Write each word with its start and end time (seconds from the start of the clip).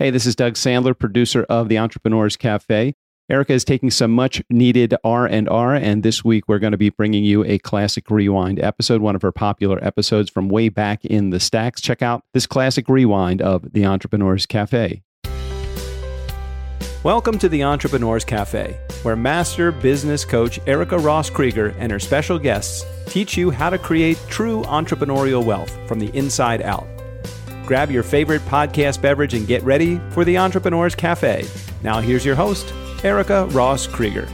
Hey, 0.00 0.10
this 0.10 0.26
is 0.26 0.36
Doug 0.36 0.54
Sandler, 0.54 0.96
producer 0.96 1.44
of 1.48 1.68
the 1.68 1.76
Entrepreneurs 1.76 2.36
Cafe. 2.36 2.94
Erica 3.28 3.52
is 3.52 3.64
taking 3.64 3.90
some 3.90 4.12
much 4.12 4.40
needed 4.48 4.94
R&R 5.02 5.74
and 5.74 6.04
this 6.04 6.24
week 6.24 6.44
we're 6.46 6.60
going 6.60 6.70
to 6.70 6.78
be 6.78 6.90
bringing 6.90 7.24
you 7.24 7.42
a 7.44 7.58
classic 7.58 8.08
rewind 8.08 8.60
episode, 8.60 9.00
one 9.00 9.16
of 9.16 9.22
her 9.22 9.32
popular 9.32 9.84
episodes 9.84 10.30
from 10.30 10.48
way 10.48 10.68
back 10.68 11.04
in 11.04 11.30
the 11.30 11.40
stacks. 11.40 11.80
Check 11.80 12.00
out 12.00 12.22
this 12.32 12.46
classic 12.46 12.88
rewind 12.88 13.42
of 13.42 13.72
the 13.72 13.86
Entrepreneurs 13.86 14.46
Cafe. 14.46 15.02
Welcome 17.02 17.36
to 17.40 17.48
the 17.48 17.64
Entrepreneurs 17.64 18.24
Cafe, 18.24 18.78
where 19.02 19.16
master 19.16 19.72
business 19.72 20.24
coach 20.24 20.60
Erica 20.68 20.96
Ross 20.96 21.28
Krieger 21.28 21.74
and 21.76 21.90
her 21.90 21.98
special 21.98 22.38
guests 22.38 22.84
teach 23.06 23.36
you 23.36 23.50
how 23.50 23.68
to 23.68 23.78
create 23.78 24.16
true 24.28 24.62
entrepreneurial 24.62 25.44
wealth 25.44 25.76
from 25.88 25.98
the 25.98 26.16
inside 26.16 26.62
out. 26.62 26.86
Grab 27.68 27.90
your 27.90 28.02
favorite 28.02 28.40
podcast 28.46 29.02
beverage 29.02 29.34
and 29.34 29.46
get 29.46 29.62
ready 29.62 30.00
for 30.08 30.24
the 30.24 30.38
Entrepreneurs 30.38 30.94
Cafe. 30.94 31.46
Now, 31.82 32.00
here's 32.00 32.24
your 32.24 32.34
host, 32.34 32.72
Erica 33.04 33.44
Ross 33.48 33.86
Krieger. 33.86 34.26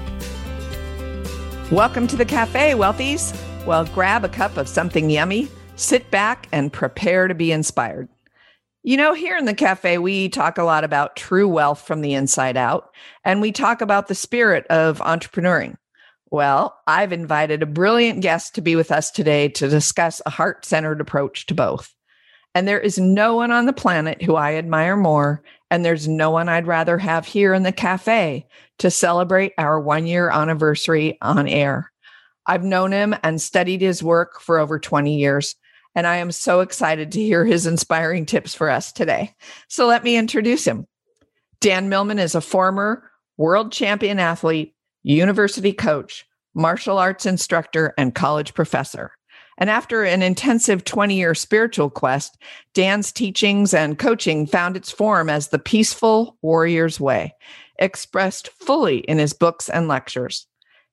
Welcome 1.73 2.07
to 2.07 2.15
the 2.15 2.25
cafe, 2.25 2.75
wealthies. 2.75 3.37
Well, 3.67 3.87
grab 3.87 4.25
a 4.25 4.29
cup 4.29 4.57
of 4.57 4.69
something 4.69 5.11
yummy, 5.11 5.49
sit 5.75 6.09
back, 6.13 6.47
and 6.53 6.73
prepare 6.73 7.27
to 7.27 7.35
be 7.35 7.51
inspired. 7.51 8.09
You 8.85 8.97
know, 8.97 9.15
here 9.15 9.37
in 9.37 9.47
the 9.47 9.55
cafe, 9.55 9.99
we 9.99 10.29
talk 10.29 10.57
a 10.57 10.63
lot 10.63 10.85
about 10.85 11.17
true 11.17 11.49
wealth 11.49 11.85
from 11.85 12.03
the 12.03 12.15
inside 12.15 12.57
out, 12.57 12.91
and 13.25 13.41
we 13.41 13.51
talk 13.51 13.81
about 13.81 14.07
the 14.07 14.15
spirit 14.15 14.65
of 14.69 15.01
entrepreneuring. 15.01 15.75
Well, 16.31 16.79
I've 16.87 17.13
invited 17.13 17.65
a 17.65 17.67
brilliant 17.67 18.21
guest 18.21 18.55
to 18.55 18.61
be 18.61 18.77
with 18.77 18.93
us 18.93 19.11
today 19.11 19.49
to 19.49 19.69
discuss 19.69 20.23
a 20.25 20.31
heart 20.31 20.65
centered 20.65 21.01
approach 21.01 21.47
to 21.47 21.55
both. 21.55 21.93
And 22.55 22.69
there 22.69 22.81
is 22.81 22.99
no 22.99 23.35
one 23.35 23.51
on 23.51 23.67
the 23.67 23.73
planet 23.73 24.23
who 24.23 24.37
I 24.37 24.55
admire 24.55 24.97
more. 24.97 25.43
And 25.71 25.85
there's 25.85 26.07
no 26.07 26.31
one 26.31 26.49
I'd 26.49 26.67
rather 26.67 26.99
have 26.99 27.27
here 27.27 27.53
in 27.53 27.65
the 27.65 27.73
cafe 27.73 28.47
to 28.79 28.91
celebrate 28.91 29.53
our 29.59 29.81
one 29.81 30.07
year 30.07 30.31
anniversary 30.31 31.19
on 31.21 31.49
air. 31.49 31.91
I've 32.47 32.63
known 32.63 32.93
him 32.93 33.15
and 33.23 33.41
studied 33.41 33.81
his 33.81 34.03
work 34.03 34.41
for 34.41 34.59
over 34.59 34.79
20 34.79 35.17
years. 35.17 35.57
And 35.95 36.07
I 36.07 36.17
am 36.17 36.33
so 36.33 36.61
excited 36.61 37.13
to 37.13 37.23
hear 37.23 37.45
his 37.45 37.67
inspiring 37.67 38.27
tips 38.27 38.55
for 38.55 38.69
us 38.69 38.93
today. 38.93 39.35
So 39.69 39.87
let 39.87 40.05
me 40.05 40.17
introduce 40.17 40.65
him. 40.65 40.87
Dan 41.61 41.89
Millman 41.89 42.19
is 42.19 42.35
a 42.35 42.41
former 42.41 43.11
world 43.37 43.73
champion 43.73 44.19
athlete, 44.19 44.75
university 45.03 45.73
coach, 45.73 46.27
martial 46.55 46.99
arts 46.99 47.27
instructor, 47.27 47.95
and 47.97 48.15
college 48.15 48.55
professor. 48.55 49.13
And 49.59 49.71
after 49.71 50.05
an 50.05 50.23
intensive 50.23 50.85
20 50.85 51.15
year 51.15 51.35
spiritual 51.35 51.91
quest, 51.91 52.37
Dan's 52.75 53.13
teachings 53.13 53.73
and 53.73 53.99
coaching 53.99 54.47
found 54.47 54.77
its 54.77 54.91
form 54.91 55.31
as 55.31 55.49
the 55.49 55.59
peaceful 55.59 56.37
warrior's 56.43 56.99
way, 56.99 57.35
expressed 57.79 58.49
fully 58.49 58.99
in 58.99 59.19
his 59.19 59.33
books 59.33 59.69
and 59.69 59.89
lectures. 59.89 60.47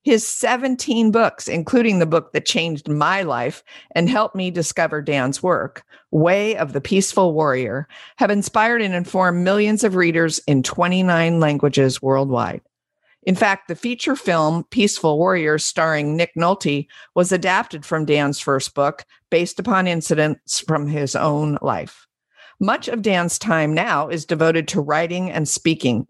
His 0.04 0.26
17 0.26 1.12
books, 1.12 1.46
including 1.46 2.00
the 2.00 2.06
book 2.06 2.32
that 2.32 2.44
changed 2.44 2.88
my 2.88 3.22
life 3.22 3.62
and 3.92 4.08
helped 4.08 4.34
me 4.34 4.50
discover 4.50 5.00
Dan's 5.00 5.42
work, 5.42 5.84
Way 6.10 6.56
of 6.56 6.72
the 6.72 6.80
Peaceful 6.80 7.34
Warrior, 7.34 7.86
have 8.16 8.30
inspired 8.30 8.82
and 8.82 8.94
informed 8.94 9.44
millions 9.44 9.84
of 9.84 9.94
readers 9.94 10.40
in 10.48 10.64
29 10.64 11.38
languages 11.38 12.02
worldwide. 12.02 12.62
In 13.24 13.34
fact, 13.36 13.68
the 13.68 13.76
feature 13.76 14.16
film 14.16 14.64
Peaceful 14.70 15.16
Warriors, 15.16 15.64
starring 15.64 16.16
Nick 16.16 16.34
Nolte, 16.36 16.88
was 17.14 17.30
adapted 17.30 17.84
from 17.86 18.04
Dan's 18.04 18.40
first 18.40 18.74
book 18.74 19.04
based 19.30 19.60
upon 19.60 19.86
incidents 19.86 20.60
from 20.60 20.88
his 20.88 21.14
own 21.14 21.58
life. 21.62 22.06
Much 22.58 22.88
of 22.88 23.02
Dan's 23.02 23.38
time 23.38 23.74
now 23.74 24.08
is 24.08 24.24
devoted 24.24 24.68
to 24.68 24.80
writing 24.80 25.30
and 25.30 25.48
speaking. 25.48 26.06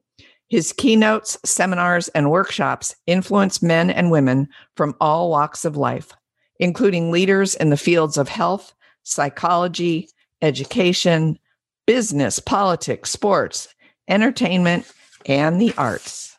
His 0.48 0.72
keynotes, 0.72 1.38
seminars, 1.44 2.08
and 2.08 2.30
workshops 2.30 2.94
influence 3.06 3.62
men 3.62 3.90
and 3.90 4.10
women 4.10 4.48
from 4.76 4.94
all 5.00 5.30
walks 5.30 5.64
of 5.64 5.76
life, 5.76 6.12
including 6.58 7.10
leaders 7.10 7.54
in 7.54 7.70
the 7.70 7.76
fields 7.76 8.18
of 8.18 8.28
health, 8.28 8.74
psychology, 9.02 10.08
education, 10.42 11.38
business, 11.86 12.38
politics, 12.38 13.10
sports, 13.10 13.68
entertainment, 14.08 14.90
and 15.26 15.60
the 15.60 15.72
arts. 15.78 16.31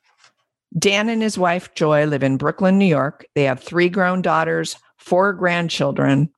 Dan 0.78 1.10
and 1.10 1.22
his 1.22 1.38
wife, 1.38 1.74
Joy, 1.76 2.06
live 2.06 2.24
in 2.24 2.38
Brooklyn, 2.38 2.80
New 2.80 2.86
York. 2.86 3.26
They 3.36 3.44
have 3.44 3.60
three 3.60 3.90
grown 3.90 4.22
daughters, 4.22 4.76
four 4.98 5.34
grandchildren. 5.34 6.30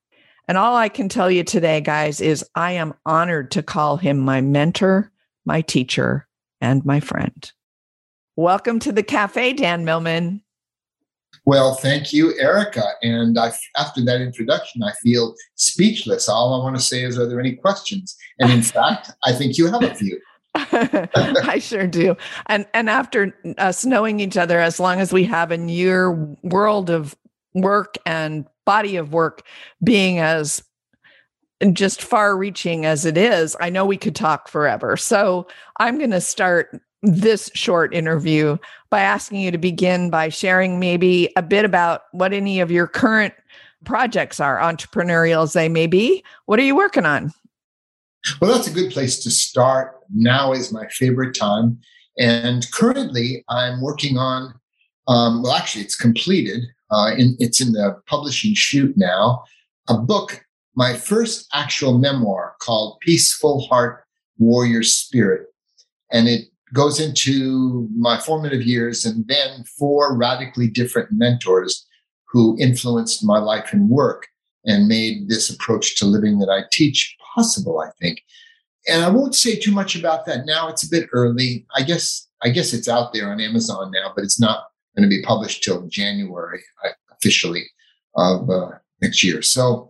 And 0.47 0.57
all 0.57 0.75
I 0.75 0.89
can 0.89 1.07
tell 1.07 1.31
you 1.31 1.43
today, 1.43 1.79
guys, 1.79 2.19
is 2.19 2.45
I 2.53 2.73
am 2.73 2.93
honored 3.05 3.51
to 3.51 3.63
call 3.63 3.97
him 3.97 4.19
my 4.19 4.41
mentor, 4.41 5.11
my 5.45 5.61
teacher, 5.61 6.27
and 6.59 6.85
my 6.85 6.99
friend. 6.99 7.51
Welcome 8.35 8.79
to 8.79 8.91
the 8.91 9.03
cafe, 9.03 9.53
Dan 9.53 9.85
Millman. 9.85 10.41
Well, 11.45 11.75
thank 11.75 12.11
you, 12.11 12.37
Erica. 12.37 12.83
And 13.01 13.39
I, 13.39 13.53
after 13.77 14.03
that 14.03 14.19
introduction, 14.19 14.83
I 14.83 14.91
feel 15.01 15.33
speechless. 15.55 16.27
All 16.27 16.59
I 16.59 16.63
want 16.63 16.75
to 16.75 16.81
say 16.81 17.03
is, 17.03 17.17
are 17.17 17.27
there 17.27 17.39
any 17.39 17.55
questions? 17.55 18.15
And 18.39 18.51
in 18.51 18.61
fact, 18.63 19.11
I 19.23 19.31
think 19.31 19.57
you 19.57 19.67
have 19.67 19.83
a 19.83 19.95
few. 19.95 20.19
I 21.47 21.59
sure 21.59 21.85
do. 21.85 22.15
And 22.47 22.65
and 22.73 22.89
after 22.89 23.35
uh, 23.45 23.53
us 23.57 23.85
knowing 23.85 24.19
each 24.19 24.37
other 24.37 24.59
as 24.59 24.79
long 24.79 24.99
as 24.99 25.11
we 25.11 25.25
have 25.25 25.51
in 25.51 25.67
your 25.69 26.13
world 26.43 26.89
of 26.89 27.15
work 27.53 27.97
and 28.05 28.45
body 28.65 28.95
of 28.95 29.13
work 29.13 29.43
being 29.83 30.19
as 30.19 30.63
just 31.73 32.01
far 32.01 32.37
reaching 32.37 32.85
as 32.85 33.05
it 33.05 33.17
is, 33.17 33.55
I 33.59 33.69
know 33.69 33.85
we 33.85 33.97
could 33.97 34.15
talk 34.15 34.47
forever. 34.47 34.97
So 34.97 35.47
I'm 35.79 35.97
going 35.97 36.11
to 36.11 36.21
start 36.21 36.79
this 37.01 37.51
short 37.53 37.93
interview 37.93 38.57
by 38.89 39.01
asking 39.01 39.41
you 39.41 39.51
to 39.51 39.57
begin 39.57 40.09
by 40.09 40.29
sharing 40.29 40.79
maybe 40.79 41.29
a 41.35 41.41
bit 41.41 41.65
about 41.65 42.03
what 42.11 42.33
any 42.33 42.59
of 42.59 42.71
your 42.71 42.87
current 42.87 43.33
projects 43.83 44.39
are, 44.39 44.57
entrepreneurial 44.57 45.43
as 45.43 45.53
they 45.53 45.69
may 45.69 45.87
be. 45.87 46.23
What 46.45 46.59
are 46.59 46.63
you 46.63 46.75
working 46.75 47.05
on? 47.05 47.31
Well, 48.39 48.53
that's 48.53 48.67
a 48.67 48.73
good 48.73 48.91
place 48.91 49.19
to 49.19 49.31
start. 49.31 49.99
Now 50.13 50.53
is 50.53 50.71
my 50.71 50.87
favorite 50.87 51.35
time. 51.35 51.79
And 52.17 52.69
currently, 52.71 53.43
I'm 53.49 53.81
working 53.81 54.17
on, 54.17 54.53
um, 55.07 55.43
well, 55.43 55.53
actually, 55.53 55.83
it's 55.83 55.95
completed. 55.95 56.63
Uh, 56.91 57.11
in, 57.17 57.35
it's 57.39 57.61
in 57.61 57.73
the 57.73 57.99
publishing 58.07 58.53
chute 58.53 58.95
now, 58.95 59.43
a 59.89 59.97
book, 59.97 60.45
my 60.75 60.93
first 60.93 61.47
actual 61.53 61.97
memoir 61.97 62.55
called 62.61 62.99
Peaceful 63.01 63.61
Heart, 63.67 64.03
Warrior 64.37 64.83
Spirit. 64.83 65.47
And 66.11 66.27
it 66.27 66.45
goes 66.73 66.99
into 66.99 67.87
my 67.95 68.19
formative 68.19 68.63
years 68.63 69.05
and 69.05 69.27
then 69.27 69.63
four 69.77 70.15
radically 70.15 70.67
different 70.67 71.09
mentors 71.11 71.85
who 72.27 72.57
influenced 72.59 73.23
my 73.23 73.39
life 73.39 73.69
and 73.71 73.89
work 73.89 74.27
and 74.65 74.87
made 74.87 75.29
this 75.29 75.49
approach 75.49 75.95
to 75.97 76.05
living 76.05 76.39
that 76.39 76.49
I 76.49 76.63
teach 76.71 77.15
possible, 77.35 77.79
I 77.79 77.91
think. 78.01 78.21
And 78.87 79.03
I 79.03 79.09
won't 79.09 79.35
say 79.35 79.55
too 79.55 79.71
much 79.71 79.95
about 79.95 80.25
that 80.25 80.45
now. 80.45 80.69
It's 80.69 80.83
a 80.83 80.89
bit 80.89 81.09
early. 81.11 81.65
I 81.75 81.83
guess 81.83 82.27
I 82.43 82.49
guess 82.49 82.73
it's 82.73 82.87
out 82.87 83.13
there 83.13 83.29
on 83.31 83.41
Amazon 83.41 83.91
now, 83.91 84.13
but 84.15 84.23
it's 84.23 84.39
not 84.39 84.65
going 84.95 85.09
to 85.09 85.15
be 85.15 85.23
published 85.23 85.63
till 85.63 85.87
January 85.87 86.61
officially 87.11 87.65
of 88.15 88.49
uh, 88.49 88.71
next 89.01 89.23
year. 89.23 89.41
So 89.41 89.89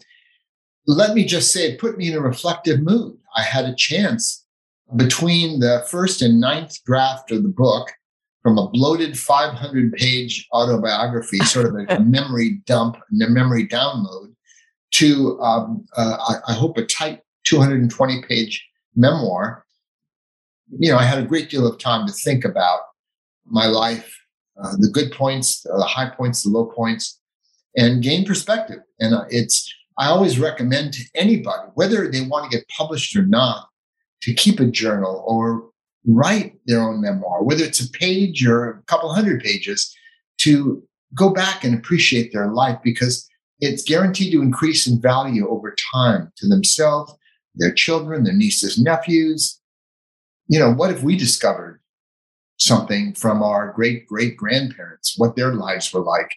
let 0.87 1.13
me 1.13 1.25
just 1.25 1.51
say 1.51 1.71
it 1.71 1.79
put 1.79 1.97
me 1.97 2.07
in 2.07 2.17
a 2.17 2.21
reflective 2.21 2.81
mood. 2.81 3.17
I 3.35 3.41
had 3.41 3.65
a 3.65 3.75
chance 3.75 4.45
between 4.95 5.59
the 5.59 5.85
first 5.89 6.21
and 6.21 6.39
ninth 6.39 6.83
draft 6.85 7.31
of 7.31 7.43
the 7.43 7.49
book 7.49 7.91
from 8.43 8.57
a 8.59 8.69
bloated 8.69 9.17
500 9.17 9.93
page 9.93 10.47
autobiography, 10.53 11.39
sort 11.39 11.65
of 11.65 11.75
a, 11.75 11.95
a 11.95 11.99
memory 12.05 12.61
dump, 12.65 12.97
a 12.97 13.27
memory 13.27 13.67
download, 13.67 14.35
to 14.91 15.39
um, 15.41 15.85
uh, 15.97 16.17
I, 16.29 16.51
I, 16.51 16.53
hope 16.53 16.77
a 16.77 16.85
tight 16.85 17.21
220 17.45 18.23
page 18.27 18.67
memoir, 18.95 19.65
you 20.77 20.91
know, 20.91 20.97
I 20.97 21.03
had 21.03 21.19
a 21.19 21.25
great 21.25 21.49
deal 21.49 21.67
of 21.67 21.77
time 21.77 22.07
to 22.07 22.13
think 22.13 22.43
about 22.43 22.79
my 23.45 23.67
life, 23.67 24.15
uh, 24.61 24.73
the 24.77 24.89
good 24.89 25.11
points, 25.11 25.61
the 25.61 25.83
high 25.83 26.09
points, 26.09 26.43
the 26.43 26.49
low 26.49 26.65
points, 26.65 27.19
and 27.75 28.01
gain 28.01 28.25
perspective. 28.25 28.79
And 28.99 29.13
uh, 29.13 29.25
it's, 29.29 29.71
I 29.97 30.07
always 30.07 30.39
recommend 30.39 30.93
to 30.93 31.03
anybody, 31.13 31.69
whether 31.75 32.09
they 32.09 32.21
want 32.21 32.49
to 32.49 32.57
get 32.57 32.67
published 32.69 33.15
or 33.15 33.25
not, 33.25 33.69
to 34.23 34.33
keep 34.33 34.59
a 34.59 34.65
journal 34.65 35.23
or 35.27 35.69
write 36.07 36.55
their 36.65 36.81
own 36.81 37.01
memoir, 37.01 37.43
whether 37.43 37.63
it's 37.63 37.79
a 37.79 37.89
page 37.91 38.45
or 38.45 38.69
a 38.69 38.81
couple 38.83 39.13
hundred 39.13 39.41
pages, 39.41 39.95
to 40.39 40.83
go 41.13 41.29
back 41.29 41.63
and 41.63 41.75
appreciate 41.75 42.33
their 42.33 42.47
life 42.47 42.77
because 42.83 43.27
it's 43.59 43.83
guaranteed 43.83 44.33
to 44.33 44.41
increase 44.41 44.85
in 44.87 44.99
value 44.99 45.47
over 45.47 45.75
time 45.93 46.31
to 46.37 46.47
themselves 46.47 47.13
their 47.55 47.73
children, 47.73 48.23
their 48.23 48.33
nieces, 48.33 48.77
nephews. 48.77 49.59
You 50.47 50.59
know, 50.59 50.71
what 50.71 50.91
if 50.91 51.03
we 51.03 51.17
discovered 51.17 51.81
something 52.57 53.13
from 53.13 53.43
our 53.43 53.73
great 53.73 54.07
great 54.07 54.37
grandparents, 54.37 55.15
what 55.17 55.35
their 55.35 55.53
lives 55.53 55.93
were 55.93 56.01
like? 56.01 56.35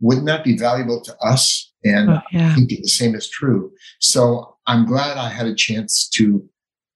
Wouldn't 0.00 0.26
that 0.26 0.44
be 0.44 0.56
valuable 0.56 1.00
to 1.02 1.16
us? 1.18 1.72
And 1.84 2.10
oh, 2.10 2.20
yeah. 2.32 2.50
I 2.50 2.54
think 2.54 2.70
the 2.70 2.88
same 2.88 3.14
is 3.14 3.28
true. 3.28 3.72
So 4.00 4.56
I'm 4.66 4.86
glad 4.86 5.16
I 5.16 5.28
had 5.28 5.46
a 5.46 5.54
chance 5.54 6.08
to 6.10 6.48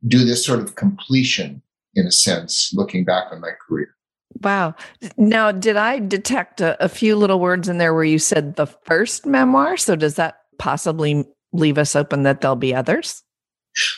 do 0.07 0.25
this 0.25 0.45
sort 0.45 0.61
of 0.61 0.75
completion 0.75 1.63
in 1.95 2.07
a 2.07 2.13
sense, 2.13 2.73
looking 2.75 3.05
back 3.05 3.33
on 3.33 3.41
my 3.41 3.51
career. 3.67 3.97
Wow. 4.43 4.75
Now, 5.17 5.51
did 5.51 5.77
I 5.77 5.99
detect 5.99 6.61
a, 6.61 6.83
a, 6.85 6.89
few 6.89 7.17
little 7.17 7.41
words 7.41 7.69
in 7.69 7.79
there 7.79 7.95
where 7.95 8.05
you 8.05 8.19
said 8.19 8.57
the 8.57 8.67
first 8.67 9.25
memoir? 9.25 9.79
So, 9.79 9.97
does 9.97 10.17
that 10.17 10.37
possibly 10.59 11.25
leave 11.53 11.79
us 11.79 11.97
open 11.97 12.25
that 12.25 12.43
there'll 12.43 12.57
be 12.57 12.75
others? 12.75 13.23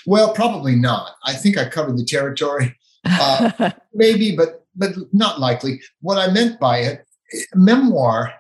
Well, 0.06 0.32
probably 0.32 0.75
not. 0.75 1.12
I 1.25 1.34
think 1.34 1.56
I 1.56 1.69
covered 1.69 1.98
the 1.98 2.04
territory. 2.04 2.76
Uh, 3.04 3.70
maybe, 3.94 4.34
but 4.36 4.64
but 4.76 4.92
not 5.12 5.40
likely. 5.40 5.80
What 6.00 6.19
I 6.19 6.32
meant 6.32 6.60
by 6.60 6.78
it, 6.78 7.04
memoir 7.54 8.32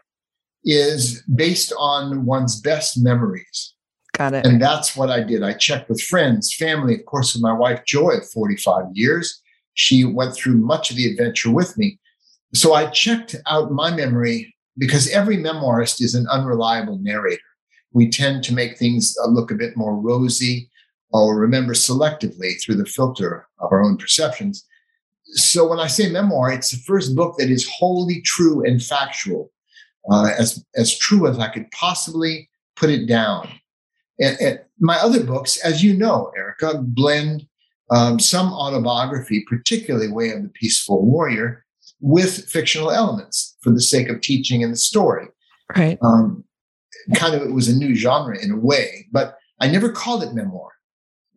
is 0.64 1.22
based 1.34 1.72
on 1.78 2.24
one's 2.24 2.60
best 2.60 2.98
memories. 3.02 3.74
Got 4.16 4.34
it. 4.34 4.46
And 4.46 4.60
that's 4.60 4.96
what 4.96 5.10
I 5.10 5.22
did. 5.22 5.42
I 5.42 5.52
checked 5.52 5.88
with 5.88 6.00
friends, 6.00 6.54
family, 6.54 6.94
of 6.94 7.04
course, 7.06 7.34
with 7.34 7.42
my 7.42 7.52
wife 7.52 7.84
Joy 7.86 8.10
of 8.10 8.30
45 8.30 8.86
years. 8.92 9.40
She 9.74 10.04
went 10.04 10.34
through 10.34 10.56
much 10.56 10.90
of 10.90 10.96
the 10.96 11.10
adventure 11.10 11.52
with 11.52 11.78
me. 11.78 11.98
So 12.54 12.74
I 12.74 12.86
checked 12.90 13.36
out 13.46 13.70
my 13.70 13.94
memory 13.94 14.54
because 14.76 15.08
every 15.10 15.36
memoirist 15.36 16.00
is 16.00 16.14
an 16.14 16.26
unreliable 16.28 16.98
narrator. 16.98 17.42
We 17.92 18.10
tend 18.10 18.42
to 18.44 18.54
make 18.54 18.76
things 18.76 19.16
uh, 19.22 19.28
look 19.28 19.50
a 19.50 19.56
bit 19.56 19.76
more 19.76 19.96
rosy 19.96 20.67
or 21.10 21.38
remember 21.38 21.74
selectively 21.74 22.60
through 22.60 22.76
the 22.76 22.86
filter 22.86 23.46
of 23.60 23.72
our 23.72 23.82
own 23.82 23.96
perceptions. 23.96 24.64
So 25.24 25.68
when 25.68 25.78
I 25.78 25.86
say 25.86 26.10
memoir, 26.10 26.52
it's 26.52 26.70
the 26.70 26.78
first 26.78 27.14
book 27.14 27.36
that 27.38 27.50
is 27.50 27.68
wholly 27.68 28.22
true 28.22 28.64
and 28.64 28.82
factual, 28.82 29.50
uh, 30.10 30.30
as, 30.38 30.64
as 30.76 30.96
true 30.98 31.26
as 31.26 31.38
I 31.38 31.48
could 31.48 31.70
possibly 31.70 32.48
put 32.76 32.90
it 32.90 33.06
down. 33.06 33.48
And, 34.20 34.36
and 34.40 34.60
my 34.80 34.96
other 34.96 35.22
books, 35.24 35.58
as 35.58 35.82
you 35.82 35.94
know, 35.94 36.32
Erica, 36.36 36.78
blend 36.82 37.46
um, 37.90 38.18
some 38.18 38.52
autobiography, 38.52 39.44
particularly 39.48 40.10
Way 40.10 40.30
of 40.30 40.42
the 40.42 40.50
Peaceful 40.50 41.04
Warrior, 41.04 41.64
with 42.00 42.48
fictional 42.48 42.90
elements 42.90 43.56
for 43.60 43.70
the 43.70 43.80
sake 43.80 44.08
of 44.08 44.20
teaching 44.20 44.62
and 44.62 44.72
the 44.72 44.78
story. 44.78 45.26
Right. 45.76 45.98
Um, 46.02 46.44
kind 47.14 47.34
of, 47.34 47.42
it 47.42 47.52
was 47.52 47.68
a 47.68 47.76
new 47.76 47.94
genre 47.94 48.38
in 48.42 48.50
a 48.50 48.56
way, 48.56 49.06
but 49.10 49.36
I 49.60 49.68
never 49.68 49.90
called 49.90 50.22
it 50.22 50.32
memoir. 50.32 50.70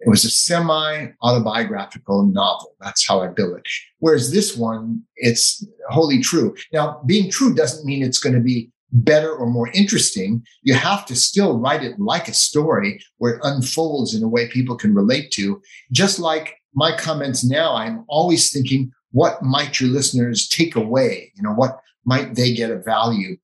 It 0.03 0.09
was 0.09 0.25
a 0.25 0.29
semi 0.31 1.07
autobiographical 1.21 2.25
novel. 2.25 2.75
That's 2.79 3.07
how 3.07 3.21
I 3.21 3.27
bill 3.27 3.55
it. 3.55 3.67
Whereas 3.99 4.31
this 4.31 4.57
one, 4.57 5.03
it's 5.15 5.65
wholly 5.89 6.19
true. 6.19 6.55
Now, 6.73 7.01
being 7.05 7.29
true 7.29 7.53
doesn't 7.53 7.85
mean 7.85 8.03
it's 8.03 8.19
going 8.19 8.35
to 8.35 8.41
be 8.41 8.71
better 8.91 9.31
or 9.31 9.47
more 9.47 9.69
interesting. 9.73 10.43
You 10.63 10.73
have 10.73 11.05
to 11.05 11.15
still 11.15 11.59
write 11.59 11.83
it 11.83 11.99
like 11.99 12.27
a 12.27 12.33
story 12.33 13.01
where 13.17 13.35
it 13.35 13.41
unfolds 13.43 14.15
in 14.15 14.23
a 14.23 14.27
way 14.27 14.47
people 14.49 14.75
can 14.75 14.93
relate 14.93 15.31
to. 15.31 15.61
Just 15.91 16.19
like 16.19 16.55
my 16.73 16.95
comments 16.95 17.43
now, 17.43 17.75
I'm 17.75 18.03
always 18.07 18.51
thinking, 18.51 18.91
what 19.11 19.43
might 19.43 19.79
your 19.79 19.89
listeners 19.89 20.47
take 20.47 20.75
away? 20.75 21.31
You 21.35 21.43
know, 21.43 21.53
what 21.53 21.79
might 22.05 22.35
they 22.35 22.53
get 22.53 22.71
of 22.71 22.83
value? 22.83 23.37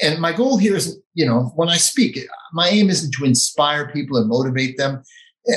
And 0.00 0.20
my 0.20 0.32
goal 0.32 0.56
here 0.58 0.76
is, 0.76 0.98
you 1.14 1.26
know, 1.26 1.52
when 1.56 1.68
I 1.68 1.76
speak, 1.76 2.18
my 2.52 2.68
aim 2.68 2.88
isn't 2.88 3.12
to 3.14 3.24
inspire 3.24 3.90
people 3.90 4.16
and 4.16 4.28
motivate 4.28 4.76
them. 4.76 5.02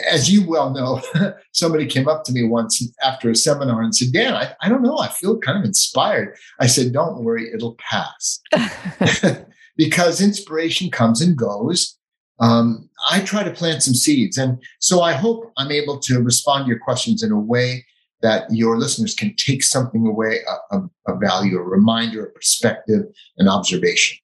As 0.10 0.32
you 0.32 0.48
well 0.48 0.72
know, 0.72 1.02
somebody 1.52 1.86
came 1.86 2.08
up 2.08 2.24
to 2.26 2.32
me 2.32 2.44
once 2.44 2.82
after 3.04 3.30
a 3.30 3.36
seminar 3.36 3.82
and 3.82 3.96
said, 3.96 4.14
Dan, 4.14 4.34
I, 4.34 4.54
I 4.62 4.70
don't 4.70 4.84
know, 4.84 4.98
I 4.98 5.10
feel 5.10 5.38
kind 5.40 5.58
of 5.58 5.66
inspired. 5.66 6.36
I 6.60 6.68
said, 6.68 6.94
Don't 6.94 7.24
worry, 7.24 7.52
it'll 7.54 7.78
pass. 7.78 8.42
because 9.78 10.22
inspiration 10.22 10.90
comes 10.92 11.22
and 11.22 11.38
goes 11.38 11.98
um, 12.42 12.90
I 13.10 13.22
try 13.22 13.44
to 13.44 13.52
plant 13.52 13.84
some 13.84 13.94
seeds. 13.94 14.38
And 14.38 14.62
so 14.80 15.02
I 15.02 15.14
hope 15.14 15.54
I'm 15.58 15.72
able 15.72 16.00
to 16.00 16.22
respond 16.22 16.66
to 16.66 16.70
your 16.70 16.80
questions 16.80 17.24
in 17.24 17.32
a 17.32 17.40
way 17.40 17.86
that 18.22 18.52
your 18.52 18.78
listeners 18.78 19.16
can 19.16 19.36
take 19.36 19.64
something 19.64 20.06
away 20.06 20.40
of, 20.72 20.90
of 21.08 21.22
value, 21.22 21.58
a 21.58 21.64
reminder, 21.64 22.26
a 22.26 22.32
perspective, 22.32 23.06
an 23.38 23.48
observation. 23.48 24.18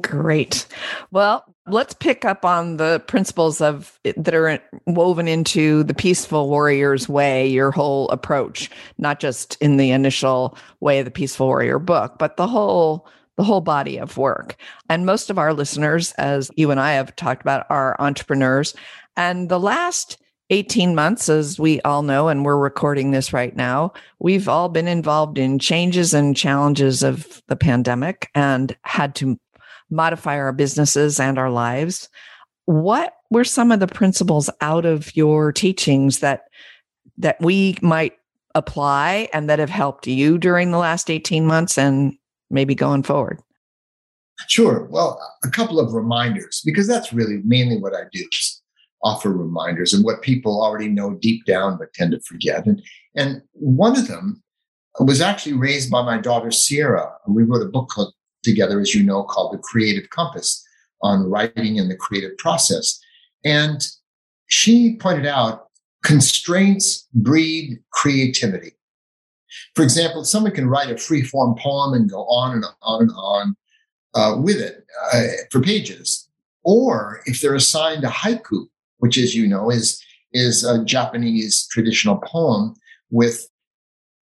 Great. 0.00 0.66
Well, 1.10 1.44
let's 1.66 1.94
pick 1.94 2.24
up 2.24 2.44
on 2.44 2.76
the 2.76 3.02
principles 3.06 3.60
of 3.60 3.98
that 4.04 4.34
are 4.34 4.58
woven 4.86 5.28
into 5.28 5.82
the 5.84 5.94
peaceful 5.94 6.48
warrior's 6.48 7.08
way, 7.08 7.46
your 7.46 7.70
whole 7.70 8.08
approach, 8.10 8.70
not 8.98 9.20
just 9.20 9.56
in 9.60 9.76
the 9.76 9.90
initial 9.90 10.56
way 10.80 10.98
of 10.98 11.04
the 11.04 11.10
peaceful 11.10 11.46
warrior 11.46 11.78
book, 11.78 12.18
but 12.18 12.36
the 12.36 12.46
whole 12.46 13.08
the 13.36 13.44
whole 13.44 13.60
body 13.60 13.98
of 13.98 14.16
work. 14.16 14.56
And 14.88 15.04
most 15.04 15.28
of 15.28 15.38
our 15.38 15.52
listeners, 15.52 16.12
as 16.12 16.50
you 16.56 16.70
and 16.70 16.80
I 16.80 16.92
have 16.92 17.14
talked 17.16 17.42
about, 17.42 17.66
are 17.68 17.94
entrepreneurs. 17.98 18.74
And 19.14 19.50
the 19.50 19.60
last 19.60 20.16
18 20.50 20.94
months, 20.94 21.28
as 21.28 21.58
we 21.58 21.80
all 21.82 22.02
know, 22.02 22.28
and 22.28 22.44
we're 22.44 22.56
recording 22.56 23.10
this 23.10 23.32
right 23.32 23.54
now, 23.54 23.92
we've 24.20 24.48
all 24.48 24.68
been 24.68 24.88
involved 24.88 25.38
in 25.38 25.58
changes 25.58 26.14
and 26.14 26.36
challenges 26.36 27.02
of 27.02 27.42
the 27.48 27.56
pandemic 27.56 28.30
and 28.34 28.76
had 28.82 29.14
to 29.16 29.38
modify 29.90 30.38
our 30.38 30.52
businesses 30.52 31.20
and 31.20 31.38
our 31.38 31.50
lives. 31.50 32.08
What 32.64 33.14
were 33.30 33.44
some 33.44 33.72
of 33.72 33.80
the 33.80 33.86
principles 33.86 34.50
out 34.60 34.84
of 34.84 35.14
your 35.16 35.52
teachings 35.52 36.20
that 36.20 36.44
that 37.18 37.40
we 37.40 37.76
might 37.80 38.14
apply 38.54 39.28
and 39.32 39.48
that 39.48 39.58
have 39.58 39.70
helped 39.70 40.06
you 40.06 40.38
during 40.38 40.70
the 40.70 40.78
last 40.78 41.10
18 41.10 41.46
months 41.46 41.78
and 41.78 42.14
maybe 42.50 42.74
going 42.74 43.02
forward? 43.02 43.40
Sure. 44.48 44.86
Well, 44.90 45.20
a 45.44 45.48
couple 45.48 45.80
of 45.80 45.94
reminders, 45.94 46.62
because 46.64 46.86
that's 46.86 47.12
really 47.12 47.40
mainly 47.44 47.78
what 47.78 47.94
I 47.94 48.02
do 48.12 48.26
is 48.32 48.62
offer 49.02 49.30
reminders 49.30 49.92
and 49.92 50.04
what 50.04 50.22
people 50.22 50.62
already 50.62 50.88
know 50.88 51.14
deep 51.14 51.44
down 51.44 51.78
but 51.78 51.92
tend 51.94 52.12
to 52.12 52.20
forget. 52.20 52.66
And, 52.66 52.82
and 53.14 53.42
one 53.52 53.96
of 53.96 54.08
them 54.08 54.42
was 54.98 55.20
actually 55.20 55.54
raised 55.54 55.90
by 55.90 56.02
my 56.02 56.18
daughter 56.18 56.50
Sierra. 56.50 57.12
We 57.28 57.44
wrote 57.44 57.62
a 57.62 57.70
book 57.70 57.88
called, 57.88 58.12
together, 58.46 58.80
as 58.80 58.94
you 58.94 59.02
know, 59.02 59.24
called 59.24 59.52
The 59.52 59.58
Creative 59.58 60.08
Compass 60.10 60.64
on 61.02 61.28
writing 61.28 61.78
and 61.78 61.90
the 61.90 61.96
creative 61.96 62.36
process. 62.38 62.98
And 63.44 63.86
she 64.46 64.96
pointed 64.96 65.26
out 65.26 65.68
constraints 66.02 67.06
breed 67.12 67.80
creativity. 67.92 68.72
For 69.74 69.82
example, 69.82 70.24
someone 70.24 70.52
can 70.52 70.68
write 70.68 70.90
a 70.90 70.96
free 70.96 71.22
form 71.22 71.56
poem 71.58 71.94
and 71.94 72.10
go 72.10 72.22
on 72.22 72.52
and 72.52 72.64
on 72.82 73.02
and 73.02 73.10
on 73.16 73.56
uh, 74.14 74.40
with 74.40 74.56
it 74.56 74.84
uh, 75.12 75.26
for 75.50 75.60
pages. 75.60 76.28
Or 76.64 77.20
if 77.26 77.40
they're 77.40 77.54
assigned 77.54 78.04
a 78.04 78.08
haiku, 78.08 78.66
which, 78.98 79.18
as 79.18 79.34
you 79.34 79.46
know, 79.46 79.70
is 79.70 80.02
is 80.32 80.64
a 80.64 80.84
Japanese 80.84 81.66
traditional 81.68 82.18
poem 82.18 82.74
with, 83.10 83.48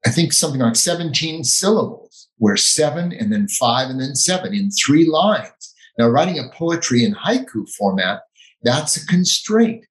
I 0.07 0.11
think, 0.11 0.33
something 0.33 0.61
like 0.61 0.77
17 0.77 1.43
syllables, 1.45 2.04
where 2.39 2.57
seven 2.57 3.13
and 3.13 3.33
then 3.33 3.49
five 3.49 3.91
and 3.91 4.01
then 4.01 4.15
seven 4.15 4.55
in 4.55 4.71
three 4.71 5.07
lines. 5.09 5.75
Now, 5.99 6.09
writing 6.09 6.39
a 6.39 6.49
poetry 6.53 7.05
in 7.05 7.15
haiku 7.15 7.69
format, 7.79 8.23
that's 8.63 8.97
a 8.97 9.07
constraint. 9.07 9.85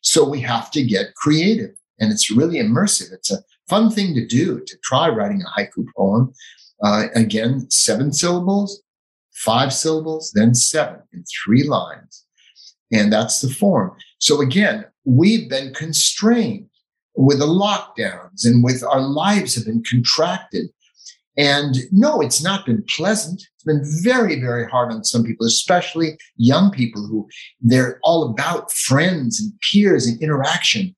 So 0.00 0.28
we 0.28 0.40
have 0.40 0.70
to 0.72 0.82
get 0.82 1.14
creative 1.14 1.74
and 2.00 2.10
it's 2.10 2.30
really 2.30 2.56
immersive. 2.56 3.12
It's 3.12 3.30
a 3.30 3.42
fun 3.68 3.90
thing 3.90 4.14
to 4.14 4.26
do 4.26 4.60
to 4.60 4.76
try 4.82 5.08
writing 5.08 5.42
a 5.42 5.60
haiku 5.60 5.86
poem. 5.96 6.32
Uh, 6.82 7.06
again, 7.14 7.70
seven 7.70 8.12
syllables, 8.12 8.82
five 9.32 9.72
syllables, 9.72 10.32
then 10.34 10.54
seven 10.54 11.00
in 11.12 11.24
three 11.24 11.62
lines. 11.62 12.24
And 12.90 13.12
that's 13.12 13.40
the 13.40 13.48
form. 13.48 13.96
So 14.18 14.40
again, 14.40 14.84
we've 15.04 15.48
been 15.48 15.72
constrained 15.74 16.68
with 17.16 17.38
the 17.38 17.46
lockdowns 17.46 18.44
and 18.44 18.64
with 18.64 18.82
our 18.82 19.00
lives 19.00 19.54
have 19.54 19.66
been 19.66 19.82
contracted. 19.88 20.66
And 21.36 21.76
no, 21.90 22.20
it's 22.20 22.42
not 22.42 22.66
been 22.66 22.84
pleasant. 22.88 23.42
It's 23.54 23.64
been 23.64 23.82
very, 24.02 24.38
very 24.38 24.68
hard 24.68 24.92
on 24.92 25.02
some 25.04 25.24
people, 25.24 25.46
especially 25.46 26.18
young 26.36 26.70
people 26.70 27.06
who 27.06 27.26
they're 27.60 27.98
all 28.02 28.28
about 28.30 28.70
friends 28.70 29.40
and 29.40 29.52
peers 29.60 30.06
and 30.06 30.20
interaction 30.22 30.94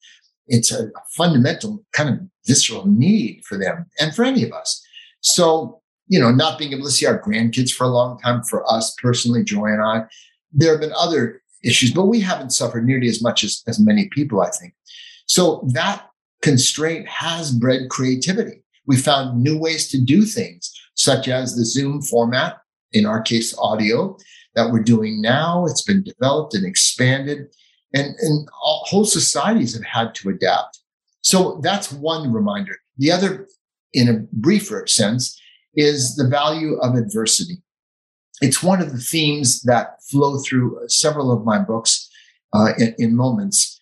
it's 0.47 0.73
a 0.73 0.91
fundamental 1.11 1.85
kind 1.93 2.09
of 2.09 2.21
visceral 2.47 2.87
need 2.87 3.43
for 3.47 3.57
them 3.57 3.87
and 3.99 4.14
for 4.14 4.25
any 4.25 4.45
of 4.45 4.53
us. 4.53 4.85
So, 5.21 5.81
you 6.09 6.21
know, 6.21 6.31
not 6.31 6.59
being 6.59 6.73
able 6.73 6.85
to 6.85 6.91
see 6.91 7.07
our 7.07 7.21
grandkids 7.21 7.71
for 7.71 7.85
a 7.85 7.88
long 7.88 8.19
time 8.19 8.43
for 8.43 8.71
us 8.71 8.95
personally, 9.00 9.43
Joy 9.43 9.67
and 9.67 9.83
I, 9.83 10.05
there 10.53 10.73
have 10.73 10.81
been 10.81 10.93
other 10.97 11.43
issues, 11.62 11.93
but 11.93 12.07
we 12.07 12.21
haven't 12.21 12.50
suffered 12.50 12.85
nearly 12.85 13.09
as 13.09 13.23
much 13.23 13.43
as, 13.43 13.62
as 13.67 13.81
many 13.81 14.09
people, 14.09 14.43
I 14.43 14.50
think. 14.50 14.75
So 15.26 15.67
that 15.73 16.07
constraint 16.43 17.09
has 17.09 17.50
bred 17.50 17.88
creativity. 17.88 18.62
We 18.87 18.97
found 18.97 19.43
new 19.43 19.59
ways 19.59 19.88
to 19.88 20.00
do 20.00 20.25
things, 20.25 20.73
such 20.95 21.29
as 21.29 21.55
the 21.57 21.64
Zoom 21.64 22.03
format, 22.03 22.59
in 22.93 23.07
our 23.07 23.23
case, 23.23 23.57
audio, 23.59 24.17
that 24.55 24.71
we're 24.71 24.83
doing 24.83 25.21
now. 25.21 25.67
It's 25.67 25.83
been 25.83 26.03
developed 26.03 26.55
and 26.55 26.64
expanded 26.64 27.49
and, 27.95 28.17
and 28.19 28.49
whole 28.53 29.05
societies 29.05 29.75
have 29.75 29.85
had 29.85 30.14
to 30.17 30.29
adapt. 30.29 30.81
So 31.23 31.61
that's 31.62 31.93
one 31.93 32.33
reminder. 32.33 32.76
The 32.99 33.12
other, 33.12 33.49
in 33.93 34.09
a 34.09 34.26
briefer 34.33 34.87
sense, 34.87 35.41
is 35.75 36.17
the 36.17 36.29
value 36.29 36.75
of 36.79 36.97
adversity. 36.97 37.62
It's 38.41 38.62
one 38.62 38.83
of 38.83 38.93
the 38.93 38.99
themes 38.99 39.62
that 39.62 40.03
flow 40.11 40.38
through 40.38 40.81
several 40.88 41.33
of 41.33 41.45
my 41.45 41.59
books 41.59 42.11
uh, 42.53 42.73
in, 42.79 42.95
in 42.99 43.17
moments. 43.17 43.81